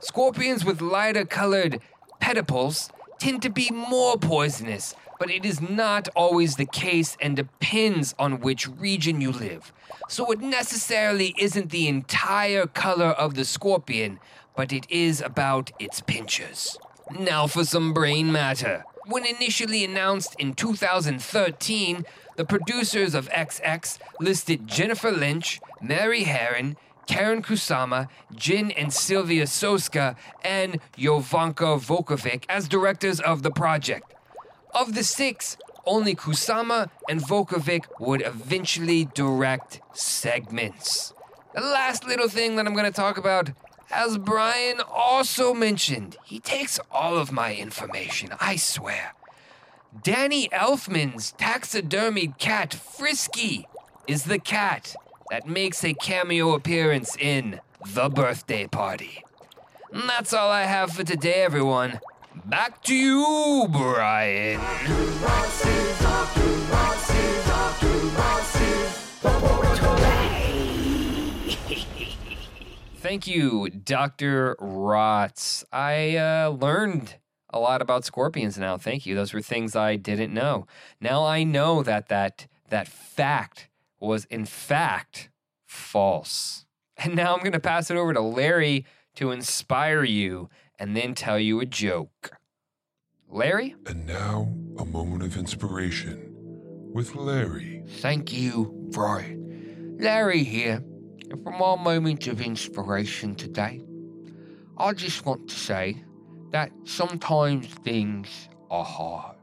Scorpions 0.00 0.66
with 0.66 0.82
lighter 0.82 1.24
colored 1.24 1.80
pedipalps 2.20 2.90
tend 3.18 3.40
to 3.40 3.48
be 3.48 3.70
more 3.70 4.18
poisonous 4.18 4.94
but 5.22 5.30
it 5.30 5.44
is 5.44 5.60
not 5.60 6.08
always 6.16 6.56
the 6.56 6.66
case 6.66 7.16
and 7.20 7.36
depends 7.36 8.12
on 8.18 8.40
which 8.40 8.66
region 8.66 9.20
you 9.20 9.30
live. 9.30 9.72
So 10.08 10.32
it 10.32 10.40
necessarily 10.40 11.32
isn't 11.38 11.70
the 11.70 11.86
entire 11.86 12.66
color 12.66 13.10
of 13.10 13.36
the 13.36 13.44
scorpion, 13.44 14.18
but 14.56 14.72
it 14.72 14.84
is 14.90 15.20
about 15.20 15.70
its 15.78 16.00
pinchers. 16.00 16.76
Now 17.16 17.46
for 17.46 17.64
some 17.64 17.94
brain 17.94 18.32
matter. 18.32 18.84
When 19.06 19.24
initially 19.24 19.84
announced 19.84 20.34
in 20.40 20.54
2013, 20.54 22.04
the 22.34 22.44
producers 22.44 23.14
of 23.14 23.28
XX 23.28 24.00
listed 24.18 24.66
Jennifer 24.66 25.12
Lynch, 25.12 25.60
Mary 25.80 26.24
Harron, 26.24 26.74
Karen 27.06 27.42
Kusama, 27.42 28.08
Jen 28.34 28.72
and 28.72 28.92
Sylvia 28.92 29.44
Soska, 29.44 30.16
and 30.42 30.80
Jovanka 30.98 31.78
Vuckovic 31.78 32.42
as 32.48 32.66
directors 32.66 33.20
of 33.20 33.44
the 33.44 33.52
project. 33.52 34.12
Of 34.74 34.94
the 34.94 35.04
six, 35.04 35.58
only 35.84 36.14
Kusama 36.14 36.88
and 37.08 37.20
Vuckovic 37.20 37.84
would 38.00 38.22
eventually 38.22 39.04
direct 39.04 39.80
segments. 39.92 41.12
The 41.54 41.60
last 41.60 42.06
little 42.06 42.28
thing 42.28 42.56
that 42.56 42.66
I'm 42.66 42.72
going 42.72 42.86
to 42.86 42.90
talk 42.90 43.18
about, 43.18 43.50
as 43.90 44.16
Brian 44.16 44.80
also 44.80 45.52
mentioned, 45.52 46.16
he 46.24 46.40
takes 46.40 46.80
all 46.90 47.18
of 47.18 47.30
my 47.30 47.54
information, 47.54 48.30
I 48.40 48.56
swear. 48.56 49.12
Danny 50.02 50.48
Elfman's 50.48 51.34
taxidermied 51.36 52.38
cat, 52.38 52.72
Frisky, 52.72 53.68
is 54.08 54.24
the 54.24 54.38
cat 54.38 54.96
that 55.30 55.46
makes 55.46 55.84
a 55.84 55.92
cameo 55.92 56.54
appearance 56.54 57.14
in 57.16 57.60
The 57.86 58.08
Birthday 58.08 58.66
Party. 58.66 59.22
And 59.92 60.08
that's 60.08 60.32
all 60.32 60.50
I 60.50 60.62
have 60.62 60.92
for 60.92 61.04
today, 61.04 61.42
everyone. 61.42 62.00
Back 62.34 62.82
to 62.84 62.94
you, 62.94 63.66
Brian. 63.70 64.60
Thank 72.96 73.26
you, 73.26 73.68
Dr. 73.68 74.56
Rotz. 74.60 75.64
I 75.72 76.16
uh, 76.16 76.48
learned 76.48 77.16
a 77.50 77.58
lot 77.58 77.82
about 77.82 78.04
scorpions 78.04 78.56
now. 78.56 78.78
Thank 78.78 79.04
you. 79.04 79.14
Those 79.14 79.34
were 79.34 79.42
things 79.42 79.76
I 79.76 79.96
didn't 79.96 80.32
know. 80.32 80.66
Now 81.00 81.24
I 81.26 81.44
know 81.44 81.82
that 81.82 82.08
that 82.08 82.46
that 82.70 82.88
fact 82.88 83.68
was 84.00 84.24
in 84.26 84.46
fact 84.46 85.28
false. 85.66 86.64
And 86.96 87.14
now 87.14 87.34
I'm 87.34 87.40
going 87.40 87.52
to 87.52 87.60
pass 87.60 87.90
it 87.90 87.96
over 87.96 88.14
to 88.14 88.20
Larry 88.20 88.86
to 89.16 89.30
inspire 89.30 90.04
you 90.04 90.48
and 90.78 90.96
then 90.96 91.14
tell 91.14 91.38
you 91.38 91.60
a 91.60 91.66
joke. 91.66 92.32
Larry? 93.28 93.74
And 93.86 94.06
now, 94.06 94.52
a 94.78 94.84
moment 94.84 95.22
of 95.22 95.36
inspiration 95.36 96.30
with 96.92 97.14
Larry. 97.14 97.82
Thank 97.86 98.32
you, 98.32 98.72
Brian. 98.90 99.96
Larry 99.98 100.44
here, 100.44 100.82
and 101.30 101.42
from 101.42 101.62
our 101.62 101.76
moment 101.76 102.26
of 102.26 102.40
inspiration 102.40 103.34
today, 103.34 103.82
I 104.76 104.92
just 104.92 105.24
want 105.24 105.48
to 105.48 105.54
say 105.54 106.02
that 106.50 106.70
sometimes 106.84 107.66
things 107.66 108.48
are 108.70 108.84
hard. 108.84 109.36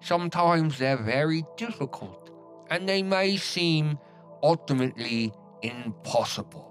Sometimes 0.00 0.78
they're 0.78 1.02
very 1.02 1.44
difficult, 1.56 2.30
and 2.70 2.88
they 2.88 3.02
may 3.02 3.36
seem 3.36 3.98
ultimately 4.42 5.32
impossible. 5.62 6.70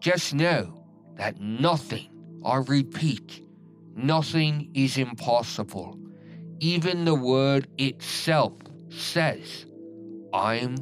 Just 0.00 0.34
know 0.34 0.84
that 1.16 1.40
nothing, 1.40 2.08
I 2.44 2.56
repeat, 2.56 3.42
nothing 3.94 4.70
is 4.74 4.96
impossible. 4.96 5.98
Even 6.60 7.04
the 7.04 7.14
word 7.14 7.68
itself 7.78 8.54
says, 8.90 9.66
I'm 10.32 10.76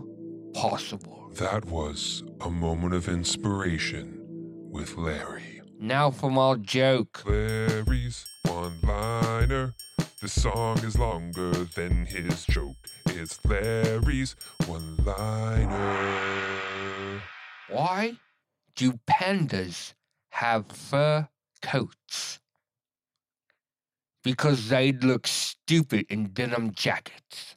possible. 0.54 1.30
That 1.34 1.66
was 1.66 2.22
a 2.40 2.50
moment 2.50 2.94
of 2.94 3.08
inspiration 3.08 4.22
with 4.70 4.96
Larry. 4.96 5.60
Now 5.78 6.10
for 6.10 6.30
my 6.30 6.54
joke. 6.54 7.22
Larry's 7.26 8.24
one 8.48 8.78
liner. 8.82 9.74
The 10.20 10.28
song 10.28 10.78
is 10.78 10.98
longer 10.98 11.52
than 11.52 12.06
his 12.06 12.44
joke. 12.46 12.76
It's 13.06 13.38
Larry's 13.44 14.34
one 14.66 14.96
liner. 15.04 16.40
Why 17.68 18.16
do 18.74 18.98
pandas 19.06 19.94
have 20.30 20.66
fur 20.68 21.28
coats? 21.62 22.40
Because 24.22 24.68
they'd 24.68 25.04
look 25.04 25.26
stupid 25.26 26.06
in 26.08 26.28
denim 26.28 26.72
jackets. 26.72 27.56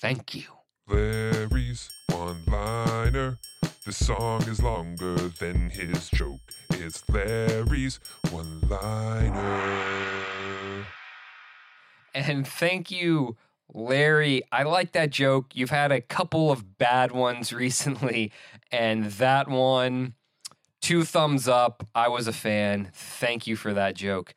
Thank 0.00 0.34
you. 0.34 0.44
Larry's 0.88 1.88
one 2.08 2.42
liner. 2.46 3.38
The 3.86 3.92
song 3.92 4.42
is 4.42 4.62
longer 4.62 5.16
than 5.16 5.70
his 5.70 6.10
joke. 6.10 6.40
It's 6.70 7.02
Larry's 7.08 8.00
one 8.30 8.60
liner. 8.68 10.00
And 12.14 12.46
thank 12.46 12.90
you, 12.90 13.36
Larry. 13.72 14.42
I 14.50 14.64
like 14.64 14.92
that 14.92 15.10
joke. 15.10 15.54
You've 15.54 15.70
had 15.70 15.92
a 15.92 16.00
couple 16.00 16.50
of 16.50 16.78
bad 16.78 17.12
ones 17.12 17.52
recently, 17.54 18.32
and 18.70 19.04
that 19.04 19.48
one, 19.48 20.14
two 20.80 21.04
thumbs 21.04 21.48
up. 21.48 21.86
I 21.94 22.08
was 22.08 22.26
a 22.26 22.32
fan. 22.32 22.90
Thank 22.92 23.46
you 23.46 23.56
for 23.56 23.74
that 23.74 23.94
joke. 23.94 24.34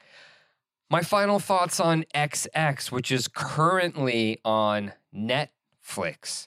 My 0.90 1.02
final 1.02 1.40
thoughts 1.40 1.80
on 1.80 2.06
XX, 2.14 2.92
which 2.92 3.12
is 3.12 3.28
currently 3.28 4.40
on 4.46 4.94
Netflix. 5.16 6.46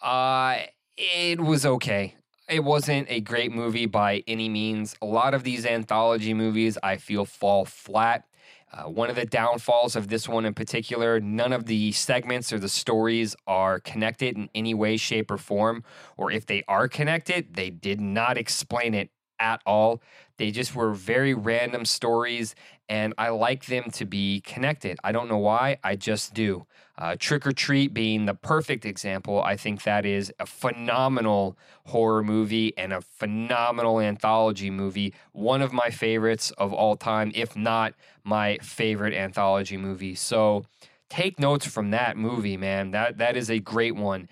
Uh, 0.00 0.58
it 0.96 1.40
was 1.40 1.66
okay. 1.66 2.14
It 2.48 2.64
wasn't 2.64 3.10
a 3.10 3.20
great 3.20 3.52
movie 3.52 3.86
by 3.86 4.22
any 4.26 4.48
means. 4.48 4.94
A 5.02 5.06
lot 5.06 5.34
of 5.34 5.44
these 5.44 5.66
anthology 5.66 6.32
movies 6.32 6.78
I 6.82 6.96
feel 6.96 7.24
fall 7.24 7.64
flat. 7.64 8.24
Uh, 8.72 8.84
one 8.84 9.08
of 9.08 9.16
the 9.16 9.24
downfalls 9.24 9.96
of 9.96 10.08
this 10.08 10.28
one 10.28 10.44
in 10.44 10.54
particular, 10.54 11.20
none 11.20 11.52
of 11.52 11.66
the 11.66 11.90
segments 11.92 12.52
or 12.52 12.58
the 12.58 12.68
stories 12.68 13.34
are 13.46 13.80
connected 13.80 14.36
in 14.36 14.50
any 14.54 14.74
way, 14.74 14.96
shape, 14.96 15.30
or 15.30 15.38
form. 15.38 15.82
Or 16.16 16.30
if 16.30 16.46
they 16.46 16.62
are 16.68 16.86
connected, 16.86 17.54
they 17.54 17.70
did 17.70 18.00
not 18.00 18.36
explain 18.36 18.94
it 18.94 19.10
at 19.40 19.60
all. 19.66 20.00
They 20.36 20.50
just 20.50 20.74
were 20.74 20.92
very 20.92 21.34
random 21.34 21.84
stories, 21.84 22.54
and 22.88 23.12
I 23.18 23.30
like 23.30 23.66
them 23.66 23.90
to 23.92 24.04
be 24.04 24.40
connected. 24.42 24.98
I 25.04 25.12
don't 25.12 25.28
know 25.28 25.38
why, 25.38 25.78
I 25.82 25.96
just 25.96 26.32
do. 26.34 26.66
Uh, 26.96 27.14
Trick 27.18 27.46
'r 27.46 27.52
Treat 27.52 27.94
being 27.94 28.26
the 28.26 28.34
perfect 28.34 28.84
example, 28.84 29.40
I 29.42 29.56
think 29.56 29.82
that 29.82 30.04
is 30.04 30.32
a 30.40 30.46
phenomenal 30.46 31.56
horror 31.86 32.24
movie 32.24 32.76
and 32.76 32.92
a 32.92 33.00
phenomenal 33.00 34.00
anthology 34.00 34.70
movie. 34.70 35.14
One 35.32 35.62
of 35.62 35.72
my 35.72 35.90
favorites 35.90 36.50
of 36.58 36.72
all 36.72 36.96
time, 36.96 37.30
if 37.34 37.54
not 37.56 37.94
my 38.24 38.58
favorite 38.62 39.14
anthology 39.14 39.76
movie. 39.76 40.14
So 40.16 40.64
take 41.08 41.38
notes 41.38 41.66
from 41.66 41.90
that 41.90 42.16
movie, 42.16 42.56
man. 42.56 42.90
That 42.90 43.18
that 43.18 43.36
is 43.36 43.50
a 43.50 43.60
great 43.60 43.94
one. 43.94 44.28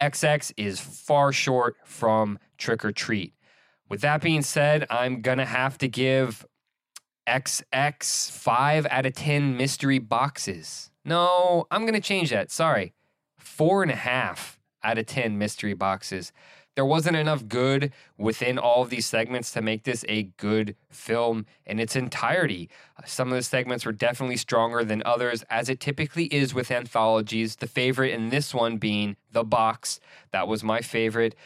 XX 0.00 0.52
is 0.56 0.80
far 0.80 1.32
short 1.32 1.76
from 1.84 2.38
Trick 2.58 2.84
'r 2.84 2.92
Treat. 2.92 3.34
With 3.88 4.00
that 4.00 4.22
being 4.22 4.42
said, 4.42 4.86
I'm 4.90 5.20
gonna 5.20 5.44
have 5.46 5.78
to 5.78 5.88
give 5.88 6.46
XX 7.26 8.30
five 8.30 8.86
out 8.90 9.06
of 9.06 9.14
10 9.14 9.56
mystery 9.56 9.98
boxes. 9.98 10.90
No, 11.04 11.66
I'm 11.70 11.82
going 11.82 11.94
to 11.94 12.00
change 12.00 12.30
that. 12.30 12.50
Sorry. 12.50 12.94
Four 13.38 13.82
and 13.82 13.90
a 13.90 13.96
half 13.96 14.58
out 14.82 14.98
of 14.98 15.06
10 15.06 15.38
mystery 15.38 15.74
boxes. 15.74 16.32
There 16.76 16.84
wasn't 16.84 17.16
enough 17.16 17.46
good 17.46 17.92
within 18.18 18.58
all 18.58 18.82
of 18.82 18.90
these 18.90 19.06
segments 19.06 19.52
to 19.52 19.62
make 19.62 19.84
this 19.84 20.04
a 20.08 20.24
good 20.38 20.74
film 20.90 21.46
in 21.64 21.78
its 21.78 21.94
entirety. 21.94 22.68
Some 23.06 23.28
of 23.28 23.36
the 23.36 23.44
segments 23.44 23.86
were 23.86 23.92
definitely 23.92 24.36
stronger 24.38 24.82
than 24.82 25.00
others, 25.06 25.44
as 25.44 25.68
it 25.68 25.78
typically 25.78 26.24
is 26.24 26.52
with 26.52 26.72
anthologies. 26.72 27.56
The 27.56 27.68
favorite 27.68 28.12
in 28.12 28.30
this 28.30 28.52
one 28.52 28.78
being 28.78 29.16
The 29.30 29.44
Box. 29.44 30.00
That 30.32 30.48
was 30.48 30.64
my 30.64 30.80
favorite. 30.80 31.36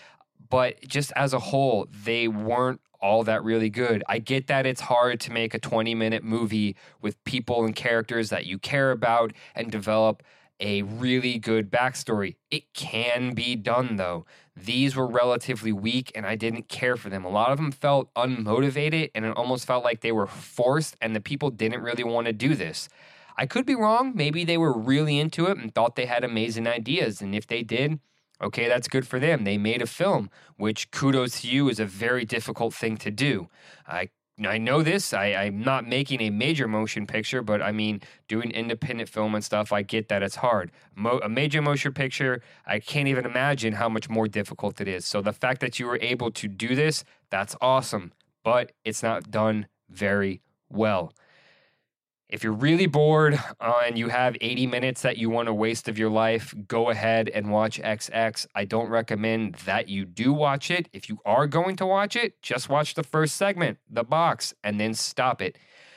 But 0.51 0.81
just 0.87 1.13
as 1.17 1.33
a 1.33 1.39
whole, 1.39 1.87
they 2.05 2.29
weren't 2.29 2.81
all 3.01 3.25
that 3.25 3.45
really 3.45 3.71
good. 3.71 4.03
I 4.09 4.19
get 4.19 4.49
that 4.49 4.67
it's 4.67 4.81
hard 4.81 5.21
to 5.21 5.33
make 5.33 5.55
a 5.55 5.59
20 5.59 5.95
minute 5.95 6.25
movie 6.25 6.77
with 7.01 7.23
people 7.25 7.65
and 7.65 7.75
characters 7.75 8.31
that 8.31 8.47
you 8.47 8.59
care 8.59 8.91
about 8.91 9.33
and 9.55 9.71
develop 9.71 10.23
a 10.61 10.83
really 10.83 11.39
good 11.39 11.71
backstory. 11.71 12.37
It 12.51 12.73
can 12.75 13.35
be 13.35 13.55
done 13.55 13.97
though. 13.97 14.27
These 14.57 14.97
were 14.97 15.07
relatively 15.07 15.71
weak 15.73 16.11
and 16.15 16.27
I 16.27 16.35
didn't 16.35 16.69
care 16.69 16.97
for 16.97 17.09
them. 17.09 17.25
A 17.25 17.31
lot 17.31 17.53
of 17.53 17.59
them 17.59 17.71
felt 17.71 18.13
unmotivated 18.15 19.11
and 19.15 19.25
it 19.25 19.37
almost 19.37 19.67
felt 19.67 19.85
like 19.85 20.01
they 20.01 20.13
were 20.13 20.27
forced 20.27 20.97
and 21.01 21.15
the 21.15 21.21
people 21.21 21.51
didn't 21.51 21.83
really 21.83 22.05
want 22.05 22.27
to 22.27 22.33
do 22.33 22.55
this. 22.55 22.89
I 23.37 23.47
could 23.47 23.67
be 23.67 23.77
wrong. 23.77 24.13
Maybe 24.17 24.45
they 24.45 24.59
were 24.59 24.77
really 24.77 25.17
into 25.21 25.47
it 25.47 25.59
and 25.59 25.73
thought 25.73 25.95
they 25.95 26.07
had 26.07 26.25
amazing 26.25 26.67
ideas. 26.67 27.21
And 27.21 27.37
if 27.37 27.47
they 27.47 27.63
did, 27.63 28.01
Okay, 28.41 28.69
that's 28.69 28.89
good 28.89 29.07
for 29.07 29.19
them. 29.19 29.45
They 29.45 29.59
made 29.59 29.83
a 29.83 29.87
film, 29.87 30.31
which 30.57 30.91
kudos 30.91 31.41
to 31.41 31.49
you 31.49 31.69
is 31.69 31.81
a 31.81 31.85
very 31.85 32.25
difficult 32.25 32.73
thing 32.75 32.97
to 32.99 33.11
do. 33.11 33.49
I 33.87 34.11
I 34.47 34.59
know 34.59 34.83
this. 34.83 35.13
I, 35.13 35.35
I'm 35.35 35.61
not 35.63 35.89
making 35.89 36.21
a 36.21 36.31
major 36.31 36.69
motion 36.69 37.09
picture, 37.09 37.43
but 37.43 37.61
I 37.61 37.73
mean, 37.73 38.03
doing 38.29 38.53
independent 38.53 39.09
film 39.09 39.35
and 39.35 39.43
stuff, 39.45 39.73
I 39.73 39.83
get 39.83 40.09
that 40.09 40.23
it's 40.23 40.37
hard. 40.37 40.71
Mo- 40.95 41.19
a 41.25 41.29
major 41.29 41.61
motion 41.61 41.93
picture, 41.93 42.41
I 42.65 42.79
can't 42.79 43.09
even 43.09 43.25
imagine 43.27 43.73
how 43.73 43.89
much 43.89 44.09
more 44.09 44.29
difficult 44.29 44.81
it 44.81 44.87
is. 44.87 45.05
So 45.05 45.21
the 45.23 45.33
fact 45.33 45.61
that 45.61 45.81
you 45.81 45.87
were 45.87 45.99
able 46.01 46.31
to 46.31 46.47
do 46.47 46.77
this, 46.77 47.03
that's 47.31 47.57
awesome, 47.61 48.13
but 48.45 48.71
it's 48.85 49.03
not 49.03 49.31
done 49.33 49.67
very 49.91 50.41
well. 50.69 51.13
If 52.29 52.45
you're 52.45 52.53
really 52.53 52.87
bored 52.87 53.41
and 53.59 53.97
you 53.97 54.09
have 54.09 54.37
80 54.41 54.67
minutes 54.67 55.01
that 55.01 55.17
you 55.17 55.31
want 55.31 55.47
to 55.47 55.55
waste 55.55 55.89
of 55.89 55.99
your 55.99 56.11
life, 56.11 56.55
go 56.67 56.91
ahead 56.91 57.31
and 57.31 57.51
watch 57.51 57.81
XX. 57.81 58.47
I 58.55 58.67
don't 58.67 58.91
recommend 58.91 59.55
that 59.65 59.89
you 59.89 60.05
do 60.05 60.35
watch 60.35 60.71
it. 60.71 60.89
If 60.93 61.09
you 61.09 61.21
are 61.25 61.47
going 61.47 61.77
to 61.77 61.87
watch 61.87 62.17
it, 62.17 62.43
just 62.43 62.69
watch 62.69 62.93
the 62.93 63.03
first 63.03 63.37
segment, 63.37 63.79
the 63.89 64.05
box, 64.05 64.53
and 64.63 64.79
then 64.79 64.93
stop 64.93 65.41
it. 65.41 65.57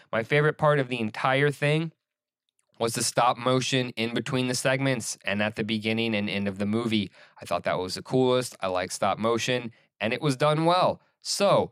My 0.09 0.23
favorite 0.23 0.57
part 0.57 0.79
of 0.79 0.87
the 0.87 1.01
entire 1.01 1.51
thing 1.51 1.91
was 2.79 2.93
the 2.93 3.03
stop 3.03 3.37
motion 3.37 3.89
in 3.97 4.13
between 4.13 4.47
the 4.47 4.55
segments 4.55 5.17
and 5.25 5.43
at 5.43 5.57
the 5.57 5.65
beginning 5.65 6.15
and 6.15 6.29
end 6.29 6.47
of 6.47 6.59
the 6.59 6.65
movie. 6.65 7.11
I 7.41 7.45
thought 7.45 7.65
that 7.65 7.77
was 7.77 7.95
the 7.95 8.01
coolest. 8.01 8.55
I 8.61 8.67
like 8.67 8.91
stop 8.91 9.19
motion, 9.19 9.73
and 9.99 10.13
it 10.13 10.21
was 10.21 10.37
done 10.37 10.63
well. 10.63 11.01
So, 11.21 11.71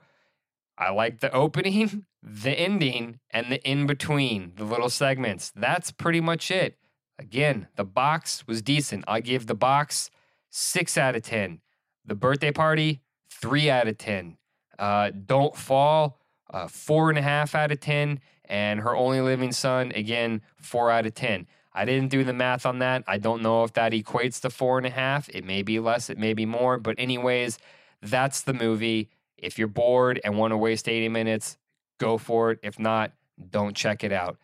I 0.79 0.91
like 0.91 1.19
the 1.19 1.31
opening, 1.33 2.05
the 2.23 2.51
ending, 2.51 3.19
and 3.29 3.51
the 3.51 3.61
in 3.69 3.85
between, 3.85 4.53
the 4.55 4.63
little 4.63 4.89
segments. 4.89 5.51
That's 5.55 5.91
pretty 5.91 6.21
much 6.21 6.49
it. 6.49 6.77
Again, 7.19 7.67
the 7.75 7.83
box 7.83 8.47
was 8.47 8.61
decent. 8.61 9.03
I 9.05 9.19
give 9.19 9.45
the 9.45 9.55
box 9.55 10.09
six 10.49 10.97
out 10.97 11.17
of 11.17 11.21
10. 11.23 11.59
The 12.05 12.15
birthday 12.15 12.51
party, 12.51 13.01
three 13.29 13.69
out 13.69 13.89
of 13.89 13.97
10. 13.97 14.37
Uh, 14.79 15.11
Don't 15.11 15.55
Fall, 15.55 16.17
uh, 16.49 16.69
four 16.69 17.09
and 17.09 17.19
a 17.19 17.21
half 17.21 17.53
out 17.55 17.73
of 17.73 17.81
10. 17.81 18.21
And 18.45 18.79
her 18.79 18.95
only 18.95 19.19
living 19.19 19.51
son, 19.51 19.91
again, 19.93 20.41
four 20.57 20.89
out 20.89 21.05
of 21.05 21.13
10. 21.13 21.45
I 21.73 21.83
didn't 21.83 22.09
do 22.09 22.23
the 22.23 22.33
math 22.33 22.65
on 22.65 22.79
that. 22.79 23.03
I 23.05 23.17
don't 23.17 23.43
know 23.43 23.65
if 23.65 23.73
that 23.73 23.91
equates 23.91 24.39
to 24.41 24.49
four 24.49 24.77
and 24.77 24.87
a 24.87 24.89
half. 24.89 25.29
It 25.29 25.43
may 25.43 25.61
be 25.61 25.79
less, 25.79 26.09
it 26.09 26.17
may 26.17 26.33
be 26.33 26.45
more. 26.45 26.79
But, 26.79 26.95
anyways, 26.97 27.59
that's 28.01 28.41
the 28.41 28.53
movie. 28.53 29.09
If 29.41 29.57
you're 29.57 29.67
bored 29.67 30.19
and 30.23 30.37
want 30.37 30.51
to 30.51 30.57
waste 30.57 30.87
80 30.87 31.09
minutes, 31.09 31.57
go 31.99 32.17
for 32.17 32.51
it. 32.51 32.59
If 32.63 32.79
not, 32.79 33.13
don't 33.49 33.75
check 33.75 34.03
it 34.03 34.11
out. 34.11 34.37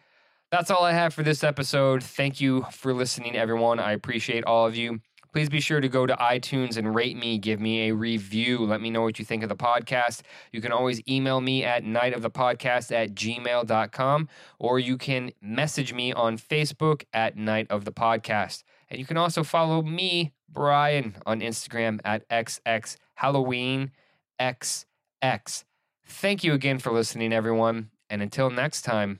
That's 0.51 0.71
all 0.71 0.83
I 0.83 0.93
have 0.93 1.13
for 1.13 1.23
this 1.23 1.43
episode. 1.43 2.03
Thank 2.03 2.39
you 2.39 2.65
for 2.71 2.93
listening, 2.93 3.35
everyone. 3.35 3.79
I 3.79 3.91
appreciate 3.93 4.43
all 4.45 4.65
of 4.65 4.75
you. 4.75 5.01
Please 5.33 5.49
be 5.49 5.59
sure 5.59 5.81
to 5.81 5.89
go 5.89 6.05
to 6.05 6.15
iTunes 6.15 6.77
and 6.77 6.95
rate 6.95 7.17
me, 7.17 7.37
give 7.37 7.59
me 7.59 7.89
a 7.89 7.93
review. 7.93 8.59
Let 8.59 8.79
me 8.79 8.89
know 8.89 9.01
what 9.01 9.19
you 9.19 9.25
think 9.25 9.43
of 9.43 9.49
the 9.49 9.55
podcast. 9.57 10.21
You 10.53 10.61
can 10.61 10.71
always 10.71 11.01
email 11.09 11.41
me 11.41 11.65
at 11.65 11.83
nightofthepodcast 11.83 12.93
at 12.93 13.15
gmail.com 13.15 14.29
or 14.59 14.79
you 14.79 14.97
can 14.97 15.31
message 15.41 15.93
me 15.93 16.13
on 16.13 16.37
Facebook 16.37 17.03
at 17.11 17.35
Night 17.35 17.67
of 17.69 17.83
the 17.83 17.91
Podcast. 17.91 18.63
And 18.89 18.97
you 18.97 19.05
can 19.05 19.17
also 19.17 19.43
follow 19.43 19.81
me, 19.81 20.31
Brian, 20.47 21.17
on 21.25 21.41
Instagram 21.41 21.99
at 22.05 22.25
XX 22.29 22.95
Halloween 23.15 23.91
XX. 24.39 25.63
Thank 26.05 26.43
you 26.43 26.53
again 26.53 26.79
for 26.79 26.91
listening, 26.91 27.33
everyone. 27.33 27.89
And 28.09 28.21
until 28.21 28.49
next 28.49 28.83
time, 28.83 29.19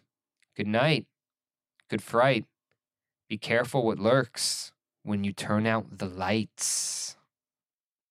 good 0.56 0.68
night, 0.68 1.08
good 1.90 2.04
fright. 2.04 2.46
Be 3.28 3.38
careful 3.38 3.84
what 3.86 4.00
lurks 4.00 4.72
when 5.04 5.24
you 5.24 5.34
turn 5.34 5.66
out 5.66 5.98
the 5.98 6.06
lights. 6.06 7.18